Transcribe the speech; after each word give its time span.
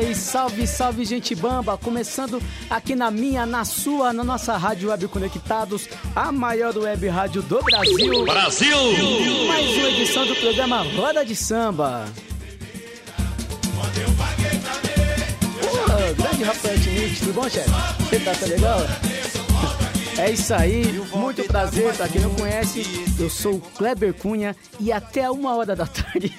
Aí, 0.00 0.14
salve, 0.14 0.66
salve 0.66 1.04
gente 1.04 1.34
bamba, 1.34 1.76
começando 1.76 2.42
aqui 2.68 2.94
na 2.94 3.10
minha, 3.10 3.44
na 3.44 3.64
sua, 3.64 4.12
na 4.12 4.24
nossa 4.24 4.56
Rádio 4.56 4.90
Web 4.90 5.08
Conectados, 5.08 5.88
a 6.16 6.32
maior 6.32 6.76
web 6.76 7.06
rádio 7.08 7.42
do 7.42 7.62
Brasil. 7.62 8.24
Brasil! 8.24 8.76
Mais 9.46 9.76
uma 9.76 9.88
edição 9.88 10.26
do 10.26 10.34
programa 10.36 10.82
Roda 10.82 11.24
de 11.24 11.36
Samba. 11.36 12.06
Pô, 15.60 16.22
grande 16.22 16.82
Schmidt, 16.82 17.20
tudo 17.20 17.32
bom, 17.34 17.48
chefe? 17.48 17.70
Você 18.00 18.20
tá, 18.20 18.34
tá 18.34 18.46
legal? 18.46 18.80
É 20.18 20.30
isso 20.30 20.52
aí, 20.54 20.84
muito 21.14 21.44
prazer, 21.44 21.94
pra 21.94 22.08
quem 22.08 22.20
não 22.20 22.34
conhece, 22.34 22.84
eu 23.18 23.30
sou 23.30 23.54
o 23.54 23.60
Kleber 23.60 24.14
Cunha 24.14 24.56
e 24.78 24.92
até 24.92 25.30
uma 25.30 25.54
hora 25.56 25.74
da 25.76 25.86
tarde 25.86 26.34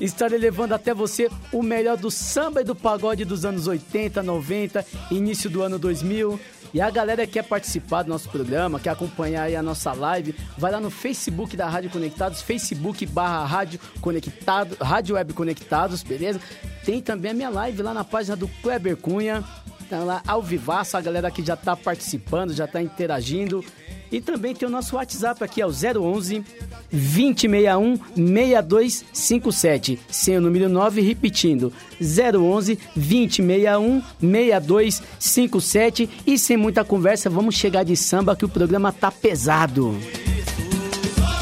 estarei 0.00 0.38
levando 0.38 0.72
até 0.72 0.92
você 0.92 1.30
o 1.52 1.62
melhor 1.62 1.96
do 1.96 2.10
samba 2.10 2.60
e 2.60 2.64
do 2.64 2.74
pagode 2.74 3.24
dos 3.24 3.44
anos 3.44 3.66
80, 3.66 4.22
90, 4.22 4.86
início 5.10 5.48
do 5.48 5.62
ano 5.62 5.78
2000. 5.78 6.38
E 6.74 6.80
a 6.80 6.90
galera 6.90 7.26
que 7.26 7.34
quer 7.34 7.44
participar 7.44 8.02
do 8.02 8.10
nosso 8.10 8.28
programa, 8.28 8.78
quer 8.78 8.90
acompanhar 8.90 9.50
a 9.54 9.62
nossa 9.62 9.92
live, 9.92 10.34
vai 10.58 10.70
lá 10.70 10.80
no 10.80 10.90
Facebook 10.90 11.56
da 11.56 11.68
Rádio 11.68 11.90
Conectados, 11.90 12.42
Facebook 12.42 13.06
barra 13.06 13.46
Rádio 13.46 13.80
Conectado, 14.00 14.76
Rádio 14.80 15.14
Web 15.14 15.32
Conectados, 15.32 16.02
beleza? 16.02 16.40
Tem 16.84 17.00
também 17.00 17.30
a 17.30 17.34
minha 17.34 17.48
live 17.48 17.82
lá 17.82 17.94
na 17.94 18.04
página 18.04 18.36
do 18.36 18.48
Kleber 18.62 18.96
Cunha. 18.96 19.42
Tá 19.88 20.00
lá 20.00 20.22
ao 20.26 20.42
vivaço, 20.42 20.96
a 20.96 21.00
galera 21.00 21.30
que 21.30 21.44
já 21.44 21.56
tá 21.56 21.76
participando, 21.76 22.52
já 22.52 22.66
tá 22.66 22.82
interagindo. 22.82 23.64
E 24.10 24.20
também 24.20 24.54
tem 24.54 24.68
o 24.68 24.70
nosso 24.70 24.96
WhatsApp 24.96 25.42
aqui, 25.42 25.60
é 25.60 25.66
o 25.66 25.70
011 25.70 26.44
2061 26.92 27.96
6257. 28.14 29.98
Sem 30.10 30.38
o 30.38 30.40
número 30.40 30.68
9, 30.68 31.00
repetindo. 31.00 31.72
011 32.00 32.78
2061 32.94 34.02
6257. 34.20 36.10
E 36.26 36.38
sem 36.38 36.56
muita 36.56 36.84
conversa, 36.84 37.28
vamos 37.28 37.54
chegar 37.54 37.84
de 37.84 37.96
samba 37.96 38.36
que 38.36 38.44
o 38.44 38.48
programa 38.48 38.92
tá 38.92 39.10
pesado. 39.10 39.96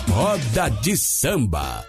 Roda 0.08 0.68
de 0.80 0.96
Samba. 0.96 1.84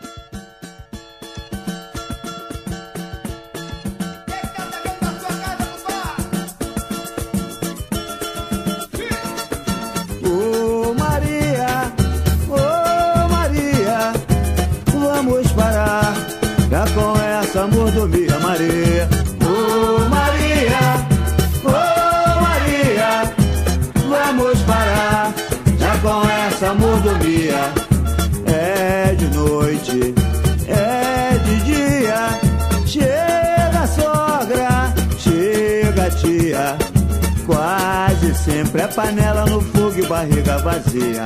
Panela 39.06 39.46
no 39.46 39.62
fogo 39.62 40.00
e 40.00 40.06
barriga 40.08 40.58
vazia. 40.60 41.26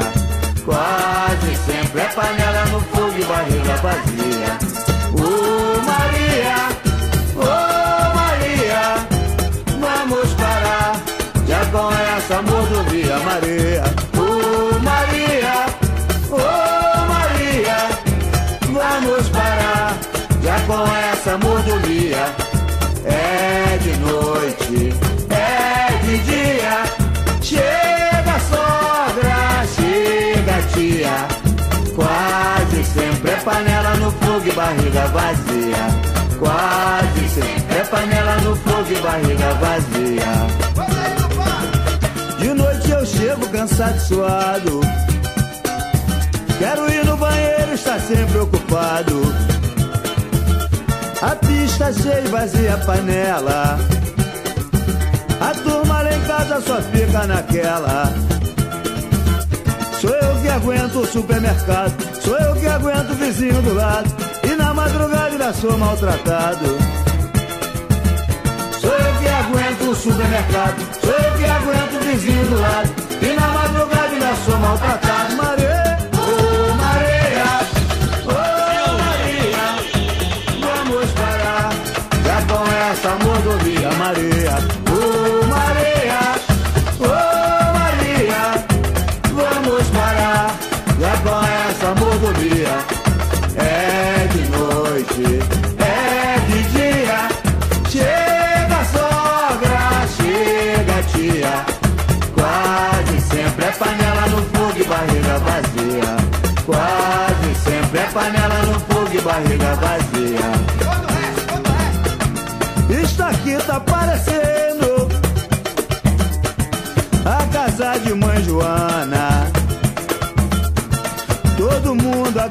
Quase 0.66 1.56
sempre 1.66 2.02
é 2.02 2.06
panela 2.14 2.66
no 2.72 2.82
fogo 2.82 3.18
e 3.18 3.24
barriga 3.24 3.76
vazia. 3.78 4.52
Ô 5.14 5.82
Maria, 5.86 6.58
ô 7.36 8.16
Maria, 8.16 8.84
vamos 9.80 10.34
parar 10.34 11.02
já 11.48 11.66
com 11.72 11.90
essa 12.18 12.42
mordomia, 12.42 13.18
Maria. 13.20 13.84
Ô 14.18 14.80
Maria, 14.84 15.66
ô 16.32 16.42
Maria, 17.08 17.78
vamos 18.74 19.30
parar 19.30 19.98
já 20.44 20.60
com 20.68 20.84
essa 21.14 21.38
mordomia. 21.38 22.39
Barriga 34.70 35.08
vazia. 35.08 35.84
Quase 36.38 37.30
sempre 37.30 37.78
é 37.78 37.84
panela 37.86 38.36
no 38.42 38.56
fogo 38.56 38.92
e 38.92 39.00
barriga 39.02 39.54
vazia. 39.56 40.32
De 42.40 42.54
noite 42.54 42.92
eu 42.92 43.06
chego 43.06 43.48
cansado 43.50 43.98
e 43.98 44.00
suado. 44.02 44.82
Quero 46.60 46.92
ir 46.92 47.06
no 47.06 47.18
banheiro, 47.18 47.74
está 47.74 48.00
sempre 48.00 48.38
ocupado. 48.38 49.22
A 51.22 51.36
pista 51.36 51.92
cheia 51.92 52.22
e 52.22 52.28
vazia 52.28 52.76
a 52.76 52.78
panela. 52.78 53.80
A 55.42 55.52
turma 55.64 56.02
lá 56.02 56.14
em 56.14 56.22
casa 56.22 56.62
só 56.62 56.82
fica 56.82 57.26
naquela. 57.26 58.14
Sou 60.00 60.12
eu 60.12 60.42
que 60.42 60.48
aguento 60.48 61.00
o 61.00 61.08
supermercado. 61.08 61.94
Sou 62.24 62.38
eu 62.38 62.56
que 62.56 62.68
aguento 62.68 63.12
o 63.12 63.16
vizinho 63.16 63.62
do 63.62 63.74
lado. 63.74 64.29
Na 64.70 64.76
madrugada 64.76 65.24
ainda 65.24 65.52
sou 65.52 65.76
maltratado. 65.80 66.66
Sou 68.80 68.92
eu 68.92 69.20
que 69.20 69.28
aguento 69.28 69.90
o 69.90 69.96
supermercado. 69.96 70.78
Sou 71.02 71.12
eu 71.12 71.38
que 71.40 71.46
aguento 71.46 71.96
o 71.96 72.06
vizinho 72.06 72.46
do 72.46 72.62
lado. 72.62 72.90
E 73.20 73.34
na 73.34 73.48
madrugada 73.48 74.14
ainda 74.14 74.36
sou 74.46 74.58
maltratado. 74.60 75.09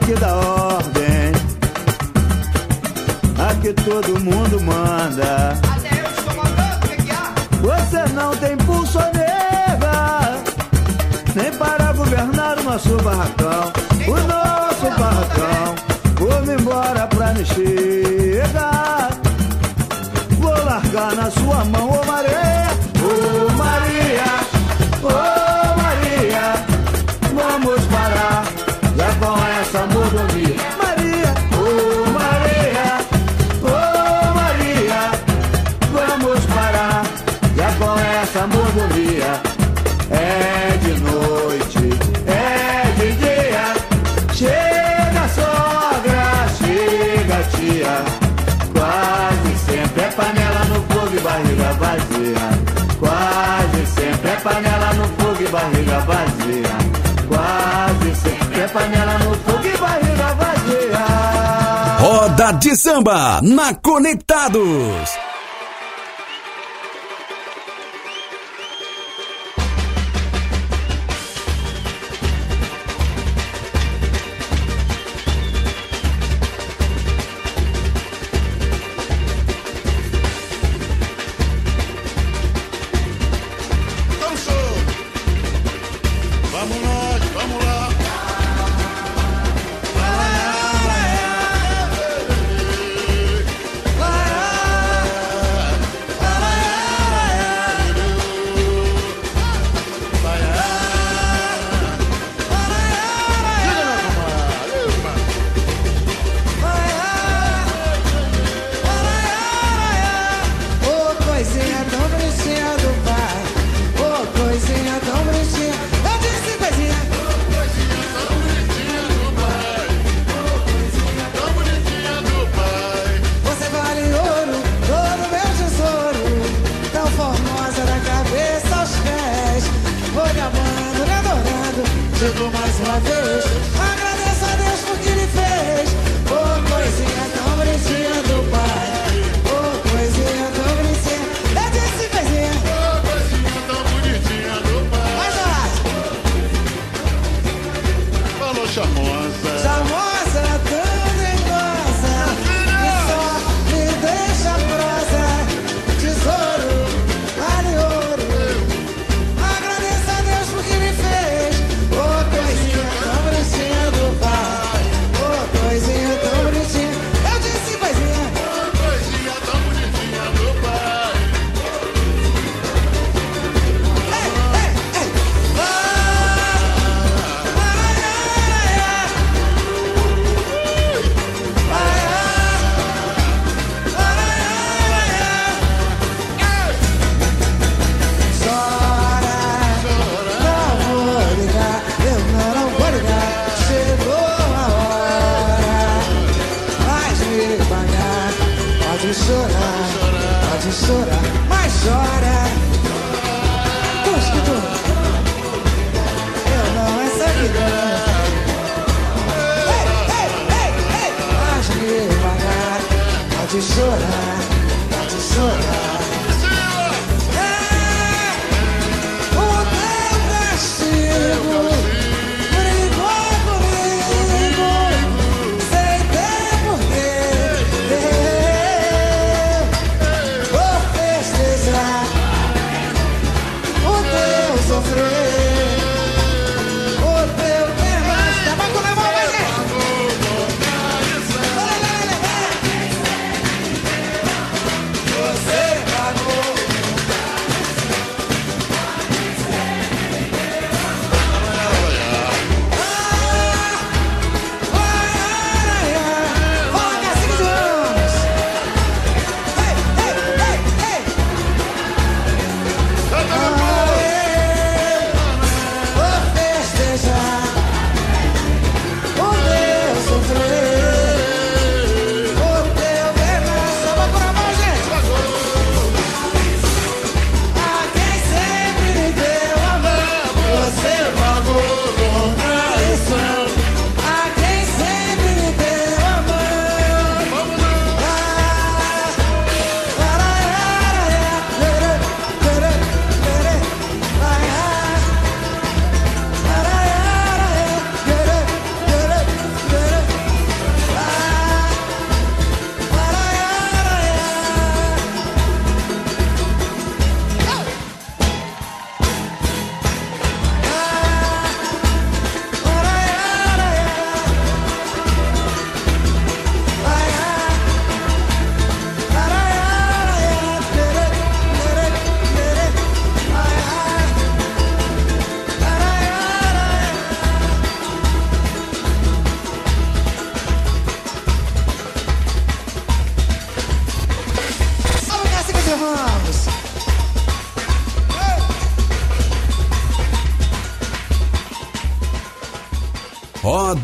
Aqui 0.08 0.20
dá 0.20 0.34
ordem. 0.34 1.32
Aqui 3.50 3.72
todo 3.75 4.20
mundo 4.20 4.60
manda. 4.62 5.55
Você 7.60 8.12
não 8.14 8.34
tem 8.37 8.56
pulso 8.58 8.99
nem 11.34 11.52
para 11.52 11.93
governar 11.93 12.58
o 12.58 12.62
nosso 12.62 12.96
barracão. 13.02 13.72
O 14.06 14.16
nosso 14.26 14.99
barracão. 14.99 15.75
Vou-me 16.16 16.55
embora 16.55 17.06
pra 17.06 17.32
me 17.34 17.44
chegar. 17.44 19.10
Vou 20.40 20.64
largar 20.64 21.14
na 21.14 21.31
sua 21.31 21.64
mão, 21.66 21.90
ô 21.90 22.06
Maria, 22.06 22.69
ô 23.02 23.52
Maria, 23.52 24.57
Roda 61.99 62.53
de 62.53 62.77
samba 62.77 63.41
na 63.43 63.75
Conectados. 63.75 65.28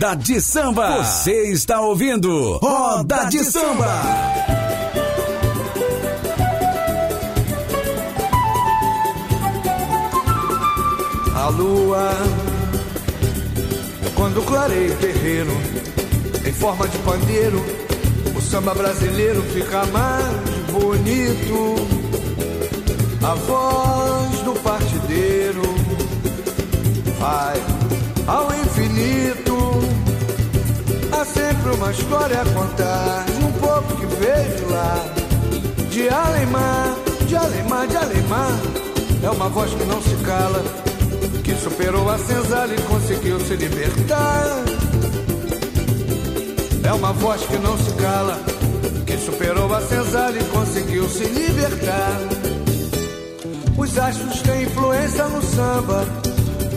Roda 0.05 0.17
de 0.17 0.39
Samba. 0.39 1.03
Você 1.03 1.51
está 1.51 1.81
ouvindo 1.81 2.59
Roda 2.59 3.25
de 3.25 3.43
Samba. 3.43 4.03
A 11.35 11.49
lua, 11.49 12.11
quando 14.15 14.45
clareia 14.45 14.93
o 14.93 14.97
terreiro, 14.97 15.53
em 16.45 16.53
forma 16.53 16.87
de 16.87 16.99
pandeiro, 16.99 17.65
o 18.37 18.41
samba 18.43 18.75
brasileiro 18.75 19.43
fica 19.55 19.87
mais 19.87 20.27
bonito. 20.71 21.77
A 23.27 23.35
voz 23.37 24.39
do 24.41 24.53
partideiro 24.61 25.63
vai 27.19 27.63
ao 28.27 28.53
infinito. 28.55 29.54
Sempre 31.47 31.75
uma 31.75 31.91
história 31.91 32.41
a 32.41 32.45
contar, 32.55 33.27
de 33.27 33.45
um 33.45 33.53
pouco 33.53 33.97
que 33.97 34.07
vejo 34.07 34.67
lá, 34.71 35.05
de 35.91 36.09
Alemar, 36.09 36.97
de 37.27 37.37
Alemar, 37.37 37.87
de 37.87 37.97
Alemar. 37.99 38.61
É 39.23 39.29
uma 39.29 39.51
voz 39.51 39.71
que 39.75 39.85
não 39.85 40.01
se 40.01 40.17
cala, 40.25 40.65
que 41.45 41.55
superou 41.57 42.09
a 42.09 42.17
senzala 42.17 42.73
e 42.73 42.81
conseguiu 42.81 43.39
se 43.41 43.57
libertar. 43.57 44.65
É 46.83 46.93
uma 46.95 47.13
voz 47.13 47.43
que 47.43 47.59
não 47.59 47.77
se 47.77 47.93
cala, 47.93 48.41
que 49.05 49.19
superou 49.19 49.75
a 49.75 49.83
senzala 49.83 50.39
e 50.39 50.45
conseguiu 50.45 51.07
se 51.11 51.25
libertar. 51.25 52.21
Os 53.77 53.99
astros 53.99 54.41
têm 54.41 54.63
influência 54.63 55.29
no 55.29 55.43
samba, 55.43 56.07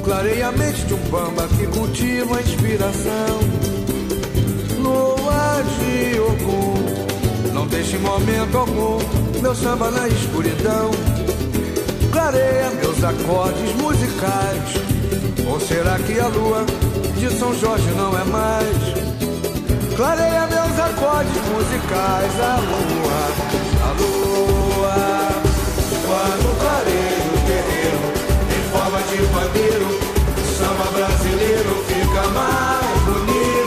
clareia 0.04 0.50
a 0.50 0.52
mente 0.52 0.82
de 0.88 0.94
um 0.94 1.10
bamba 1.10 1.48
que 1.58 1.68
cultiva 1.68 2.38
a 2.38 2.42
inspiração. 2.42 3.77
Lua 4.78 5.64
de 5.80 6.20
Ogum, 6.20 7.54
não 7.54 7.68
deixe 7.68 7.98
momento 7.98 8.58
algum 8.58 9.00
meu 9.42 9.56
samba 9.56 9.90
na 9.90 10.08
escuridão. 10.08 10.92
Clareia 12.12 12.70
meus 12.72 13.04
acordes 13.04 13.74
musicais, 13.76 14.74
ou 15.50 15.60
será 15.60 15.98
que 16.00 16.20
a 16.20 16.28
lua 16.28 16.66
de 17.18 17.30
São 17.38 17.54
Jorge 17.60 17.90
não 17.98 18.18
é 18.18 18.24
mais? 18.26 18.78
Clareia 19.96 20.48
meus 20.48 20.80
acordes 20.80 21.42
musicais, 21.54 22.40
a 22.40 22.60
lua, 22.60 23.20
a 23.84 23.92
lua. 24.00 24.98
Quando 26.06 26.60
clareia 26.60 27.26
o 27.34 27.38
terreiro, 27.48 28.02
em 28.56 28.64
forma 28.72 29.00
de 29.10 29.18
pandeiro, 29.34 29.90
samba 30.58 30.86
brasileiro 30.92 31.84
fica 31.88 32.28
mais 32.30 33.02
bonito. 33.06 33.67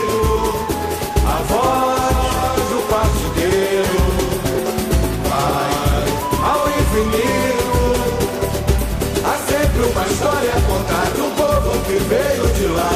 Que 11.91 11.97
veio 12.07 12.47
de 12.53 12.67
lá. 12.67 12.89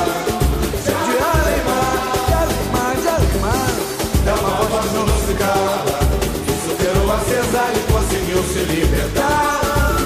De 0.86 1.16
Alemar, 1.36 2.16
de 2.28 2.34
Alemar, 2.44 2.96
de 3.02 3.08
Alemar. 3.10 3.72
É 4.26 4.34
uma 4.40 4.56
voz 4.70 4.86
que 4.86 4.96
não 4.96 5.08
se 5.26 5.34
cala, 5.34 6.00
que 6.46 6.54
superou 6.66 7.12
a 7.12 7.20
cesárea 7.20 7.76
e 7.76 7.92
conseguiu 7.92 8.42
se 8.44 8.60
libertar. 8.74 10.00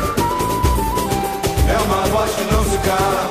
É 1.70 1.78
uma 1.86 2.02
voz 2.08 2.32
que 2.32 2.44
não 2.52 2.64
se 2.64 2.78
cala, 2.80 3.30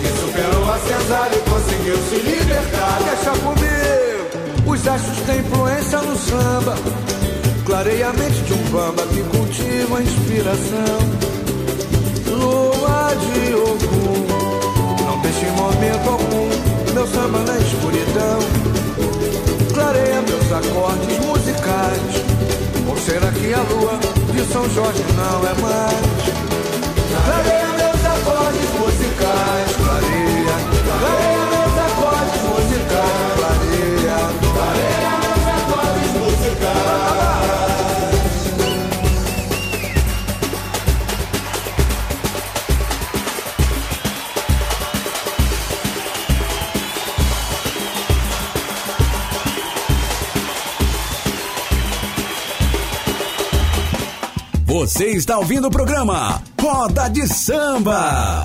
que 0.00 0.08
superou 0.20 0.64
a 0.70 0.78
cesárea 0.78 1.36
e 1.36 1.50
conseguiu 1.50 1.96
se 2.08 2.16
libertar. 2.16 2.98
Deixa 3.08 3.32
comigo, 3.40 4.70
os 4.70 4.86
astros 4.86 5.20
têm 5.20 5.40
influência 5.40 5.98
no 6.02 6.16
samba. 6.18 6.74
Clareia 7.64 8.08
a 8.08 8.12
mente 8.12 8.40
de 8.42 8.52
um 8.52 8.62
bamba 8.70 9.02
que 9.06 9.22
cultiva 9.34 9.98
a 9.98 10.02
inspiração. 10.02 11.30
Lua 12.26 13.14
de 13.14 13.54
Ogum, 13.54 14.49
em 15.50 15.56
momento 15.56 16.08
algum 16.08 16.92
meu 16.94 17.06
samba 17.06 17.38
na 17.40 17.58
escuridão. 17.58 18.38
Clareia 19.74 20.22
meus 20.22 20.52
acordes 20.52 21.18
musicais. 21.18 22.24
Ou 22.88 22.96
será 22.96 23.30
que 23.32 23.52
a 23.52 23.62
lua 23.62 23.98
de 24.32 24.52
São 24.52 24.68
Jorge 24.70 25.04
não 25.16 25.48
é 25.48 25.54
mais? 25.60 26.30
Clareia 27.24 27.59
Você 55.00 55.12
está 55.12 55.38
ouvindo 55.38 55.66
o 55.66 55.70
programa 55.70 56.42
Roda 56.60 57.08
de 57.08 57.26
Samba. 57.26 58.44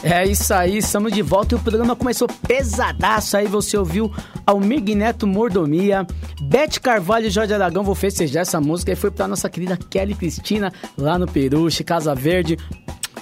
É 0.00 0.24
isso 0.24 0.54
aí, 0.54 0.78
estamos 0.78 1.12
de 1.12 1.20
volta 1.22 1.56
e 1.56 1.58
o 1.58 1.60
programa 1.60 1.96
começou 1.96 2.28
pesadaço. 2.46 3.36
Aí 3.36 3.48
você 3.48 3.76
ouviu 3.76 4.12
Almir 4.46 4.80
Neto 4.94 5.26
Mordomia, 5.26 6.06
Bete 6.40 6.80
Carvalho 6.80 7.26
e 7.26 7.30
Jorge 7.30 7.52
Aragão. 7.52 7.82
Vou 7.82 7.96
festejar 7.96 8.42
essa 8.42 8.60
música 8.60 8.92
e 8.92 8.96
foi 8.96 9.10
pra 9.10 9.26
nossa 9.26 9.50
querida 9.50 9.76
Kelly 9.76 10.14
Cristina 10.14 10.72
lá 10.96 11.18
no 11.18 11.26
Peruche, 11.26 11.82
Casa 11.82 12.14
Verde. 12.14 12.56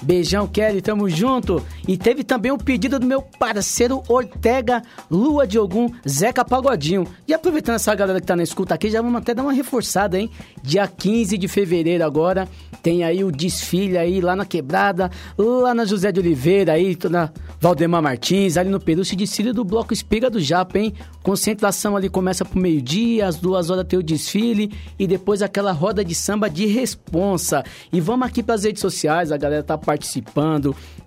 Beijão, 0.01 0.47
Kelly, 0.47 0.81
tamo 0.81 1.09
junto. 1.09 1.63
E 1.87 1.97
teve 1.97 2.23
também 2.23 2.51
o 2.51 2.57
pedido 2.57 2.99
do 2.99 3.05
meu 3.05 3.21
parceiro 3.21 4.01
Ortega, 4.07 4.81
Lua 5.09 5.45
de 5.45 5.59
Ogum, 5.59 5.89
Zeca 6.07 6.43
Pagodinho. 6.43 7.05
E 7.27 7.33
aproveitando 7.33 7.75
essa 7.75 7.93
galera 7.93 8.19
que 8.19 8.27
tá 8.27 8.35
na 8.35 8.43
escuta 8.43 8.73
aqui, 8.73 8.89
já 8.89 9.01
vamos 9.01 9.21
até 9.21 9.33
dar 9.33 9.43
uma 9.43 9.53
reforçada, 9.53 10.19
hein? 10.19 10.29
Dia 10.63 10.87
15 10.87 11.37
de 11.37 11.47
fevereiro 11.47 12.03
agora, 12.03 12.47
tem 12.81 13.03
aí 13.03 13.23
o 13.23 13.31
desfile 13.31 13.97
aí 13.97 14.21
lá 14.21 14.35
na 14.35 14.45
Quebrada, 14.45 15.11
lá 15.37 15.73
na 15.73 15.85
José 15.85 16.11
de 16.11 16.19
Oliveira, 16.19 16.73
aí 16.73 16.97
na 17.09 17.29
Valdemar 17.59 18.01
Martins, 18.01 18.57
ali 18.57 18.69
no 18.69 18.79
Peruche, 18.79 19.15
desfile 19.15 19.53
do 19.53 19.63
Bloco 19.63 19.93
Espiga 19.93 20.29
do 20.29 20.39
Japa, 20.39 20.79
hein? 20.79 20.93
Concentração 21.21 21.95
ali 21.95 22.09
começa 22.09 22.43
pro 22.43 22.59
meio-dia, 22.59 23.27
às 23.27 23.35
duas 23.35 23.69
horas 23.69 23.85
tem 23.87 23.99
o 23.99 24.03
desfile 24.03 24.71
e 24.97 25.05
depois 25.05 25.43
aquela 25.43 25.71
roda 25.71 26.03
de 26.03 26.15
samba 26.15 26.49
de 26.49 26.65
responsa. 26.65 27.63
E 27.93 28.01
vamos 28.01 28.27
aqui 28.27 28.41
pras 28.41 28.63
redes 28.63 28.81
sociais, 28.81 29.31
a 29.31 29.37
galera 29.37 29.61
tá 29.61 29.77
participando, 29.77 29.90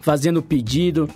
fazendo 0.00 0.42
pedido. 0.42 1.08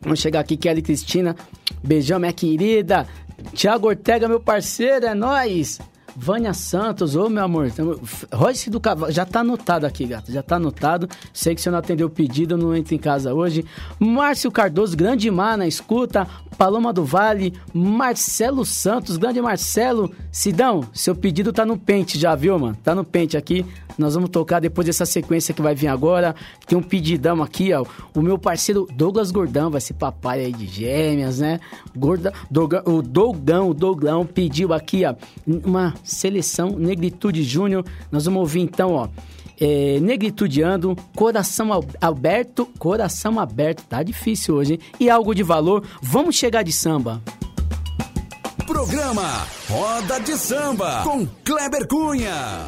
Vamos 0.00 0.20
chegar 0.20 0.40
aqui, 0.40 0.56
Kelly 0.56 0.82
Cristina. 0.82 1.34
Beijão, 1.82 2.18
minha 2.18 2.32
querida. 2.32 3.06
Tiago 3.52 3.88
Ortega, 3.88 4.28
meu 4.28 4.40
parceiro, 4.40 5.06
é 5.06 5.14
nóis. 5.14 5.80
Vânia 6.16 6.52
Santos, 6.52 7.14
ô 7.14 7.28
meu 7.28 7.44
amor, 7.44 7.70
Royce 8.32 8.70
do 8.70 8.80
Cavalo, 8.80 9.12
já 9.12 9.24
tá 9.24 9.40
anotado 9.40 9.86
aqui, 9.86 10.06
gato, 10.06 10.32
já 10.32 10.42
tá 10.42 10.56
anotado. 10.56 11.08
Sei 11.32 11.54
que 11.54 11.60
você 11.60 11.70
não 11.70 11.78
atendeu 11.78 12.06
o 12.06 12.10
pedido, 12.10 12.56
não 12.56 12.74
entra 12.74 12.94
em 12.94 12.98
casa 12.98 13.32
hoje. 13.34 13.64
Márcio 13.98 14.50
Cardoso, 14.50 14.96
grande 14.96 15.30
mar 15.30 15.56
na 15.56 15.66
escuta. 15.66 16.26
Paloma 16.56 16.92
do 16.92 17.04
Vale, 17.04 17.54
Marcelo 17.72 18.64
Santos, 18.64 19.16
grande 19.16 19.40
Marcelo. 19.40 20.12
Sidão, 20.32 20.82
seu 20.92 21.14
pedido 21.14 21.52
tá 21.52 21.64
no 21.64 21.78
pente 21.78 22.18
já, 22.18 22.34
viu, 22.34 22.58
mano? 22.58 22.76
Tá 22.82 22.96
no 22.96 23.04
pente 23.04 23.36
aqui. 23.36 23.64
Nós 23.96 24.14
vamos 24.14 24.30
tocar 24.30 24.60
depois 24.60 24.86
dessa 24.86 25.04
sequência 25.04 25.54
que 25.54 25.62
vai 25.62 25.74
vir 25.74 25.88
agora. 25.88 26.34
Tem 26.66 26.76
um 26.78 26.82
pedidão 26.82 27.42
aqui, 27.42 27.72
ó. 27.72 27.84
O 28.14 28.22
meu 28.22 28.38
parceiro 28.38 28.86
Douglas 28.92 29.30
Gordão, 29.30 29.70
vai 29.70 29.80
ser 29.80 29.94
papai 29.94 30.44
aí 30.44 30.52
de 30.52 30.66
gêmeas, 30.66 31.38
né? 31.38 31.60
Gorda, 31.96 32.32
Dougão, 32.50 32.82
o 32.86 33.02
Dougão, 33.02 33.70
o 33.70 33.74
Douglão 33.74 34.24
pediu 34.24 34.72
aqui, 34.72 35.04
ó, 35.04 35.14
uma 35.46 35.94
seleção 36.08 36.70
Negritude 36.70 37.42
Júnior. 37.42 37.84
Nós 38.10 38.24
vamos 38.24 38.40
ouvir 38.40 38.60
então, 38.60 38.92
ó. 38.92 39.08
É, 39.60 39.98
negritudeando, 40.00 40.96
coração 41.16 41.68
aberto, 42.00 42.66
coração 42.78 43.40
aberto, 43.40 43.82
tá 43.84 44.04
difícil 44.04 44.54
hoje, 44.54 44.74
hein? 44.74 44.80
E 45.00 45.10
algo 45.10 45.34
de 45.34 45.42
valor, 45.42 45.84
vamos 46.00 46.36
chegar 46.36 46.62
de 46.62 46.72
samba. 46.72 47.20
Programa 48.66 49.46
Roda 49.68 50.20
de 50.20 50.36
Samba 50.36 51.02
com 51.02 51.26
Kleber 51.44 51.88
Cunha. 51.88 52.66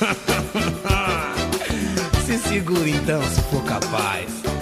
Se 2.24 2.38
segura 2.38 2.88
então, 2.88 3.22
se 3.22 3.40
for 3.42 3.62
capaz. 3.64 4.59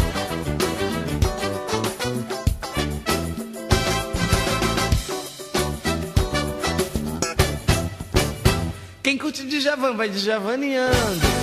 Quem 9.08 9.16
curte 9.16 9.46
de 9.46 9.58
Javan 9.58 9.96
vai 9.96 10.10
de 10.10 10.18
Javaniano. 10.18 10.92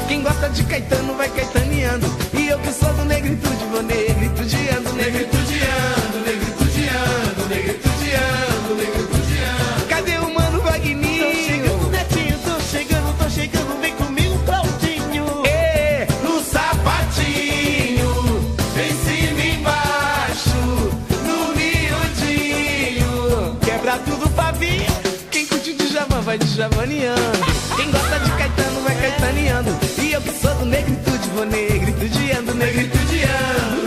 Quem 0.07 0.21
gosta 0.21 0.47
de 0.49 0.63
Caetano 0.65 1.15
vai 1.15 1.27
Caetaneando. 1.29 2.05
E 2.37 2.47
eu 2.47 2.59
que 2.59 2.71
sou 2.71 2.93
do 2.93 3.03
negritude 3.05 3.65
vou 3.71 3.81
negritudeando, 3.81 4.93
negritudeando, 4.93 6.19
negritudeando, 6.19 7.47
negritudeando, 7.49 8.75
negritudeando. 8.75 9.87
Cadê 9.89 10.19
o 10.19 10.31
mano 10.31 10.61
Vagninho? 10.61 11.25
Tô 11.25 11.33
chegando, 11.33 11.89
netinho, 11.89 12.37
tô 12.45 12.59
chegando, 12.59 13.17
tô 13.17 13.27
chegando, 13.31 13.81
vem 13.81 13.95
comigo, 13.95 14.37
Claudinho. 14.45 15.25
Ê, 15.47 16.05
no 16.21 16.43
sapatinho, 16.43 18.45
em 18.77 18.93
cima 19.03 19.41
e 19.41 19.55
embaixo, 19.55 20.53
no 21.25 21.55
miudinho. 21.55 23.57
Quebra 23.59 23.97
tudo 24.05 24.29
pra 24.35 24.51
vir. 24.51 24.85
Quem 25.31 25.47
curte 25.47 25.73
de 25.73 25.87
Javan 25.87 26.21
vai 26.21 26.37
de 26.37 26.45
Javaniano 26.45 27.54
sacaneando. 29.25 29.69
E 30.01 30.11
eu 30.11 30.21
que 30.21 30.31
sou 30.31 30.53
do 30.55 30.65
negritude, 30.65 31.29
vou 31.33 31.45
negritudeando, 31.45 32.53
negritudeando. 32.53 33.84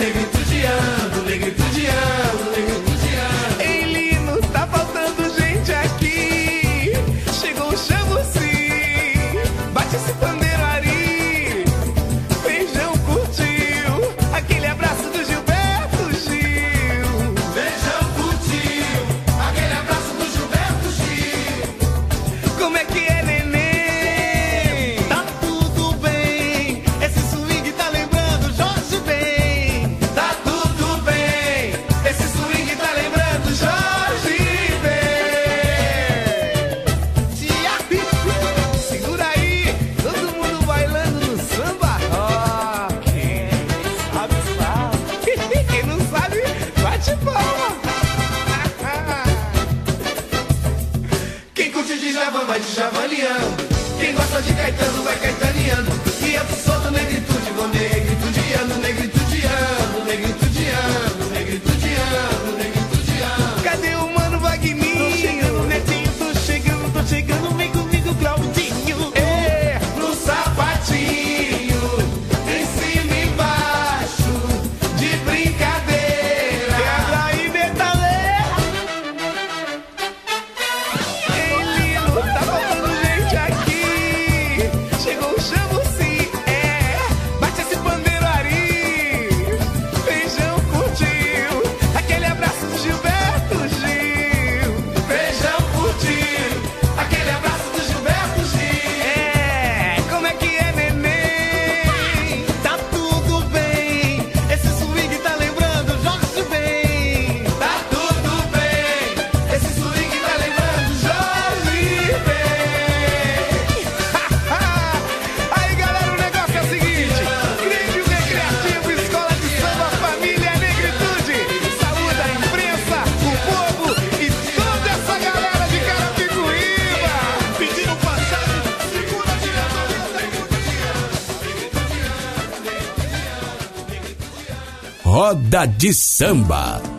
de 135.79 135.93
samba. 135.93 136.98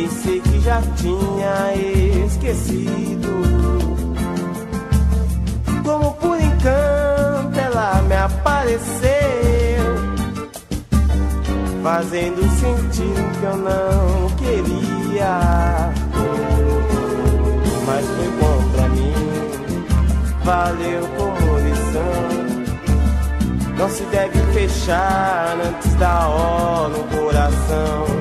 Pensei 0.00 0.40
que 0.40 0.60
já 0.60 0.80
tinha 0.96 1.74
esquecido. 2.24 3.28
Como 5.84 6.14
por 6.14 6.40
encanto 6.40 7.60
ela 7.60 8.00
me 8.08 8.14
apareceu, 8.16 8.80
fazendo 11.82 12.40
sentir 12.58 13.12
o 13.12 13.30
que 13.38 13.44
eu 13.44 13.56
não 13.58 14.30
queria. 14.38 15.92
Mas 17.84 18.06
foi 18.06 18.28
bom 18.40 18.70
pra 18.72 18.88
mim, 18.88 19.12
valeu 20.44 21.06
como 21.18 21.58
lição. 21.58 22.40
Não 23.76 23.88
se 23.90 24.02
deve 24.04 24.38
fechar 24.54 25.58
antes 25.62 25.94
da 25.96 26.26
hora 26.26 26.88
no 26.88 27.04
coração. 27.04 28.20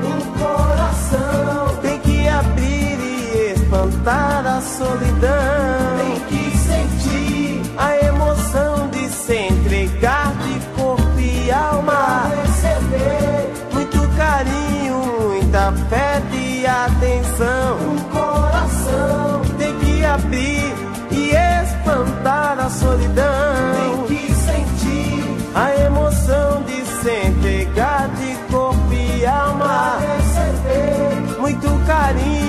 enfrentar 3.89 4.45
a 4.45 4.61
solidão. 4.61 5.97
Tem 5.97 6.19
que 6.27 6.57
sentir 6.57 7.61
a 7.77 7.97
emoção 8.05 8.87
de 8.89 9.09
se 9.09 9.35
entregar 9.35 10.33
de 10.35 10.81
corpo 10.81 11.19
e 11.19 11.51
alma. 11.51 12.29
Receber 12.43 13.49
muito 13.73 14.15
carinho, 14.15 14.97
muita 15.31 15.71
fé 15.89 16.21
e 16.33 16.65
atenção. 16.65 17.77
O 17.77 18.01
coração 18.11 19.41
tem 19.57 19.77
que 19.79 20.05
abrir 20.05 20.73
e 21.11 21.31
espantar 21.31 22.59
a 22.59 22.69
solidão. 22.69 24.07
Tem 24.07 24.17
que 24.17 24.33
sentir 24.33 25.23
a 25.55 25.75
emoção 25.85 26.63
de 26.63 26.85
se 26.85 27.27
entregar 27.27 28.07
de 28.09 28.35
corpo 28.51 28.93
e 28.93 29.25
alma. 29.25 29.97
Receber 29.99 31.39
muito 31.39 31.85
carinho 31.85 32.48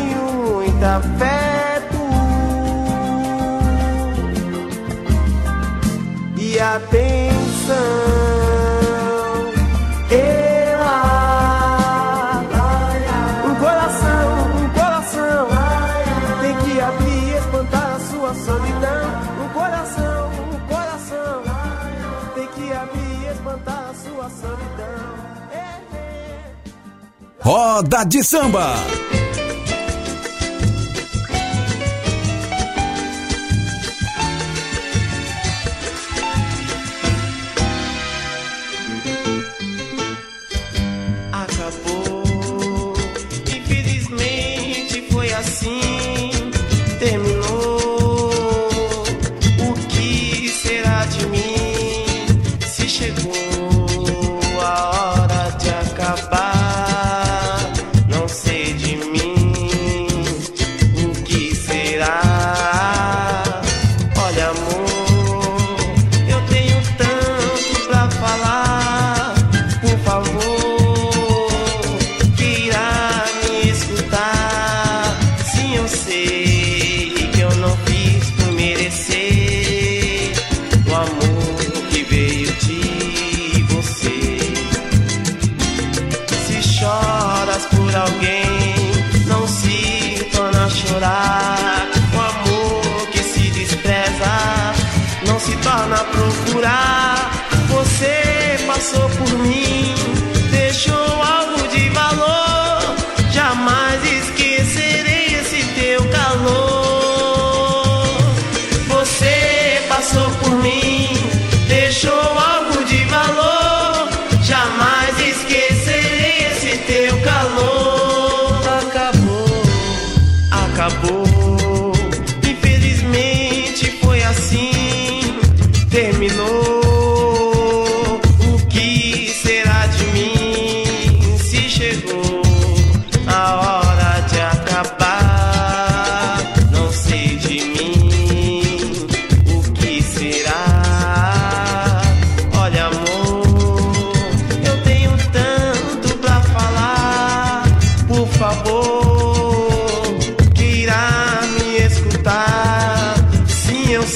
afeto 0.82 2.00
e 6.36 6.58
atenção. 6.58 7.76
Ela, 10.10 11.22
um 13.46 13.54
coração, 13.56 14.28
um 14.56 14.68
coração, 14.70 15.48
tem 16.40 16.56
que 16.56 16.80
abrir 16.80 17.28
e 17.28 17.36
espantar 17.36 17.94
a 17.94 18.00
sua 18.00 18.34
solidão. 18.34 19.10
Um 19.44 19.48
coração, 19.50 20.30
um 20.30 20.58
coração, 20.66 21.42
tem 22.34 22.46
que 22.48 22.72
abrir 22.72 23.22
e 23.22 23.26
espantar 23.32 23.90
a 23.90 23.94
sua 23.94 24.30
solidão. 24.30 25.14
É, 25.52 25.96
é. 25.96 26.52
Roda 27.40 28.04
de 28.04 28.24
Samba. 28.24 28.74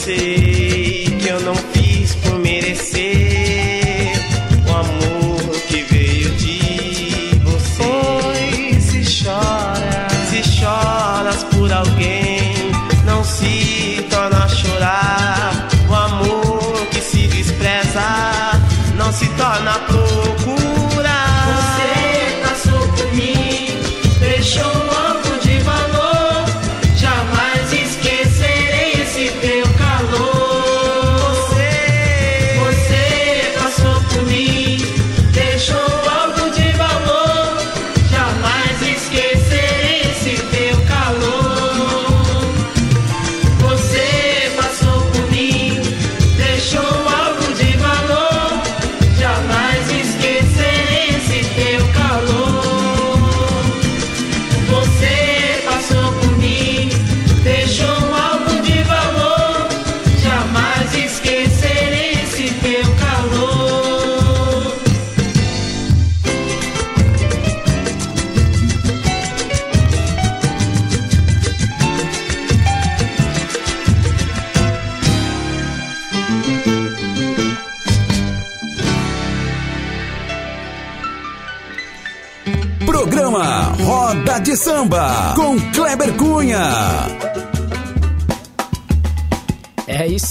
Sim, 0.04 0.53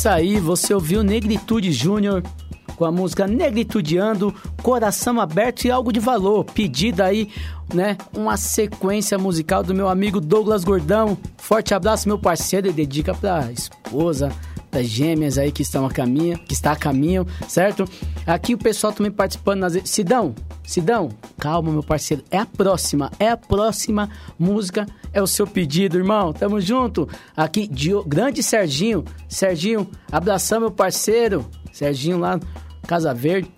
isso 0.03 0.09
aí, 0.09 0.37
você 0.37 0.73
ouviu 0.73 1.01
Negritude 1.01 1.71
Júnior 1.71 2.21
com 2.75 2.83
a 2.83 2.91
música 2.91 3.25
Negritudeando, 3.25 4.35
Coração 4.61 5.17
Aberto 5.21 5.63
e 5.63 5.71
Algo 5.71 5.93
de 5.93 5.99
Valor. 6.01 6.43
Pedida 6.43 7.05
aí, 7.05 7.29
né? 7.73 7.97
Uma 8.13 8.35
sequência 8.35 9.17
musical 9.17 9.63
do 9.63 9.73
meu 9.73 9.87
amigo 9.87 10.19
Douglas 10.19 10.65
Gordão. 10.65 11.17
Forte 11.37 11.73
abraço, 11.73 12.09
meu 12.09 12.19
parceiro, 12.19 12.67
e 12.67 12.73
dedica 12.73 13.13
pra 13.13 13.49
esposa, 13.49 14.29
das 14.73 14.87
gêmeas 14.87 15.37
aí 15.37 15.51
que 15.51 15.61
estão 15.61 15.85
a 15.85 15.91
caminho, 15.91 16.37
que 16.39 16.53
está 16.53 16.71
a 16.71 16.75
caminho, 16.75 17.25
certo? 17.47 17.85
Aqui 18.25 18.55
o 18.55 18.57
pessoal 18.57 18.91
também 18.91 19.11
participando 19.11 19.59
nas 19.59 19.77
Sidão, 19.85 20.33
Sidão, 20.63 21.09
calma 21.37 21.71
meu 21.71 21.83
parceiro, 21.83 22.23
é 22.31 22.39
a 22.39 22.45
próxima, 22.45 23.11
é 23.19 23.29
a 23.29 23.37
próxima 23.37 24.09
música, 24.37 24.87
é 25.13 25.21
o 25.21 25.27
seu 25.27 25.45
pedido, 25.45 25.97
irmão. 25.97 26.33
Tamo 26.33 26.59
junto. 26.59 27.07
Aqui 27.37 27.67
Dio, 27.67 28.03
grande 28.03 28.41
Serginho, 28.41 29.05
Serginho, 29.29 29.87
abração 30.11 30.59
meu 30.59 30.71
parceiro. 30.71 31.45
Serginho 31.71 32.17
lá 32.17 32.39
Casa 32.87 33.13
Verde, 33.13 33.51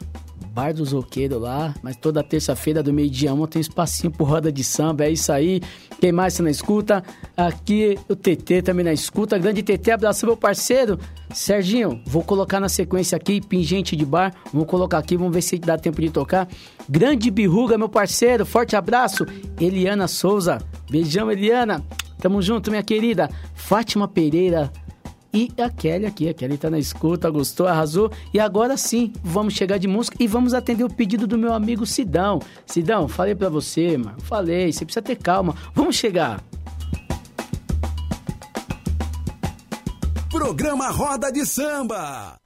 Bar 0.55 0.73
do 0.73 0.85
Zoqueiro 0.85 1.37
lá, 1.37 1.75
mas 1.83 1.97
toda 1.97 2.23
terça-feira 2.23 2.81
do 2.81 2.93
meio-dia 2.93 3.33
uma 3.33 3.45
tem 3.45 3.59
um 3.59 3.61
espacinho 3.61 4.09
por 4.09 4.23
roda 4.23 4.49
de 4.49 4.63
samba, 4.63 5.03
é 5.03 5.11
isso 5.11 5.29
aí. 5.29 5.61
Quem 5.99 6.13
mais 6.13 6.33
você 6.33 6.43
na 6.43 6.49
escuta? 6.49 7.03
Aqui 7.35 7.99
o 8.07 8.15
TT 8.15 8.61
também 8.61 8.85
na 8.85 8.93
escuta. 8.93 9.37
Grande 9.37 9.61
TT, 9.61 9.91
abraço 9.91 10.25
meu 10.25 10.37
parceiro. 10.37 10.97
Serginho, 11.33 12.01
vou 12.05 12.23
colocar 12.23 12.61
na 12.61 12.69
sequência 12.69 13.17
aqui, 13.17 13.41
Pingente 13.41 13.97
de 13.97 14.05
Bar. 14.05 14.33
Vamos 14.53 14.69
colocar 14.69 14.99
aqui, 14.99 15.17
vamos 15.17 15.33
ver 15.33 15.41
se 15.41 15.59
dá 15.59 15.77
tempo 15.77 15.99
de 15.99 16.09
tocar. 16.09 16.47
Grande 16.87 17.29
Birruga, 17.29 17.77
meu 17.77 17.89
parceiro, 17.89 18.45
forte 18.45 18.77
abraço. 18.77 19.25
Eliana 19.59 20.07
Souza, 20.07 20.59
beijão 20.89 21.29
Eliana. 21.29 21.83
Tamo 22.17 22.41
junto, 22.41 22.71
minha 22.71 22.81
querida. 22.81 23.29
Fátima 23.53 24.07
Pereira 24.07 24.71
e 25.35 25.51
a 25.61 25.69
Kelly 25.69 26.05
aqui. 26.05 26.29
A 26.29 26.33
Kelly 26.33 26.57
tá 26.57 26.69
na 26.69 26.79
escuta, 26.79 27.29
gostou, 27.29 27.67
arrasou. 27.67 28.09
E 28.33 28.39
agora 28.39 28.77
sim, 28.77 29.11
vamos 29.21 29.53
chegar 29.53 29.77
de 29.77 29.87
música 29.87 30.15
e 30.17 30.27
vamos 30.27 30.53
atender 30.53 30.85
o 30.85 30.89
pedido 30.89 31.27
do 31.27 31.37
meu 31.37 31.51
amigo 31.51 31.85
Sidão. 31.85 32.39
Sidão, 32.65 33.09
falei 33.09 33.35
para 33.35 33.49
você, 33.49 33.97
mano. 33.97 34.15
Falei, 34.21 34.71
você 34.71 34.85
precisa 34.85 35.01
ter 35.01 35.17
calma. 35.17 35.53
Vamos 35.73 35.97
chegar. 35.97 36.41
Programa 40.29 40.89
Roda 40.89 41.31
de 41.31 41.45
Samba. 41.45 42.37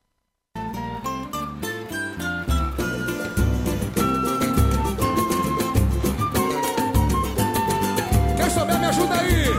Quem 8.35 8.49
souber 8.49 8.79
me 8.79 8.85
ajuda 8.85 9.13
aí. 9.13 9.49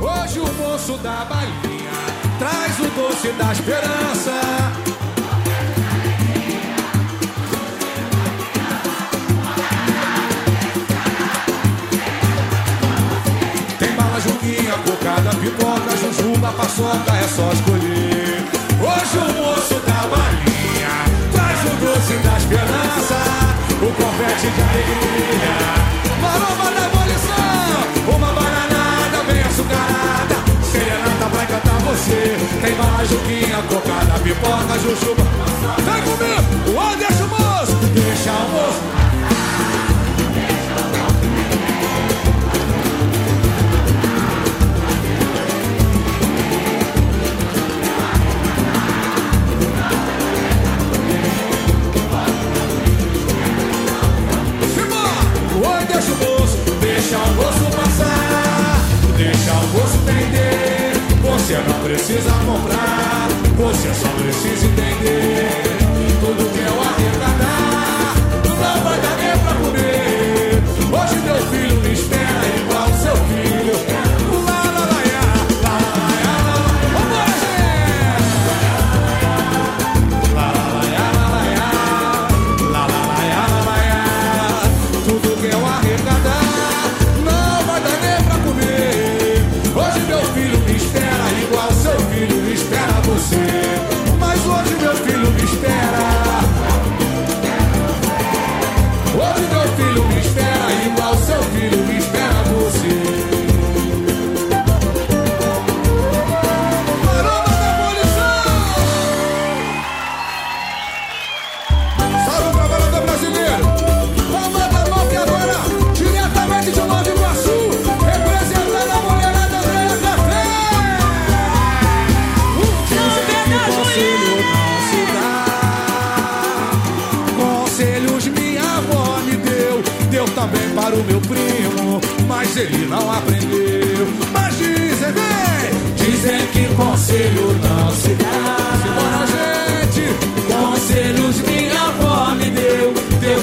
Hoje 0.00 0.40
o 0.40 0.52
moço 0.54 0.96
da 0.98 1.24
balinha 1.24 1.67
traz 2.38 2.78
o 2.78 2.88
doce 2.88 3.28
da 3.32 3.52
esperança. 3.52 4.40
Tem 13.78 13.92
bala, 13.92 14.20
juquinha, 14.20 14.72
cocada, 14.86 15.30
pipoca, 15.36 15.96
jujuba, 15.96 16.52
paçoca, 16.52 17.12
é 17.16 17.28
só 17.28 17.52
escolher. 17.52 18.44
Hoje 18.80 19.18
o 19.18 19.32
moço 19.42 19.74
da 19.80 20.06
balinha 20.06 20.94
traz 21.32 21.60
o 21.64 21.76
doce 21.84 22.14
da 22.18 22.38
esperança, 22.38 23.18
o 23.82 23.92
confete 23.92 24.48
de 24.54 24.62
alegria. 24.62 25.56
Maromba 26.22 26.70
da 26.70 26.86
abolição, 26.86 27.07
você. 31.98 32.36
Tem 32.60 32.74
bala, 32.74 33.04
juquinha, 33.04 33.62
cocada, 33.68 34.18
pipoca, 34.20 34.78
jujuba. 34.78 35.22
Vem 35.84 36.02
comigo, 36.02 36.70
o 36.70 36.80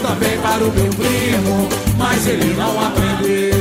também 0.05 0.37
para 0.39 0.63
o 0.63 0.71
meu 0.71 0.89
primo, 0.91 1.67
mas 1.97 2.27
ele 2.27 2.53
não 2.53 2.79
aprendeu. 2.79 3.55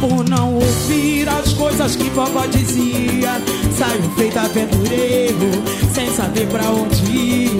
Por 0.00 0.26
não 0.28 0.54
ouvir 0.54 1.28
as 1.28 1.52
coisas 1.52 1.96
que 1.96 2.08
vovó 2.10 2.46
dizia 2.46 3.42
Saiu 3.76 4.08
feito 4.16 4.38
aventureiro 4.38 5.50
Sem 5.92 6.08
saber 6.14 6.46
pra 6.46 6.70
onde 6.70 7.04
ia. 7.10 7.52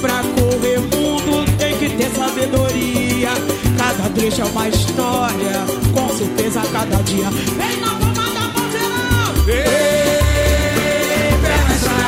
Pra 0.00 0.22
correr 0.22 0.78
mundo 0.78 1.44
tem 1.58 1.76
que 1.78 1.90
ter 1.96 2.10
sabedoria 2.10 3.30
Cada 3.76 4.08
trecho 4.10 4.42
é 4.42 4.44
uma 4.44 4.68
história 4.68 5.66
Com 5.92 6.08
certeza 6.16 6.62
cada 6.72 7.02
dia. 7.02 7.28
Vem 7.28 7.80
na 7.80 7.88
palma 7.88 8.32
da 8.32 8.40
mão 8.52 8.70
geral 8.70 9.85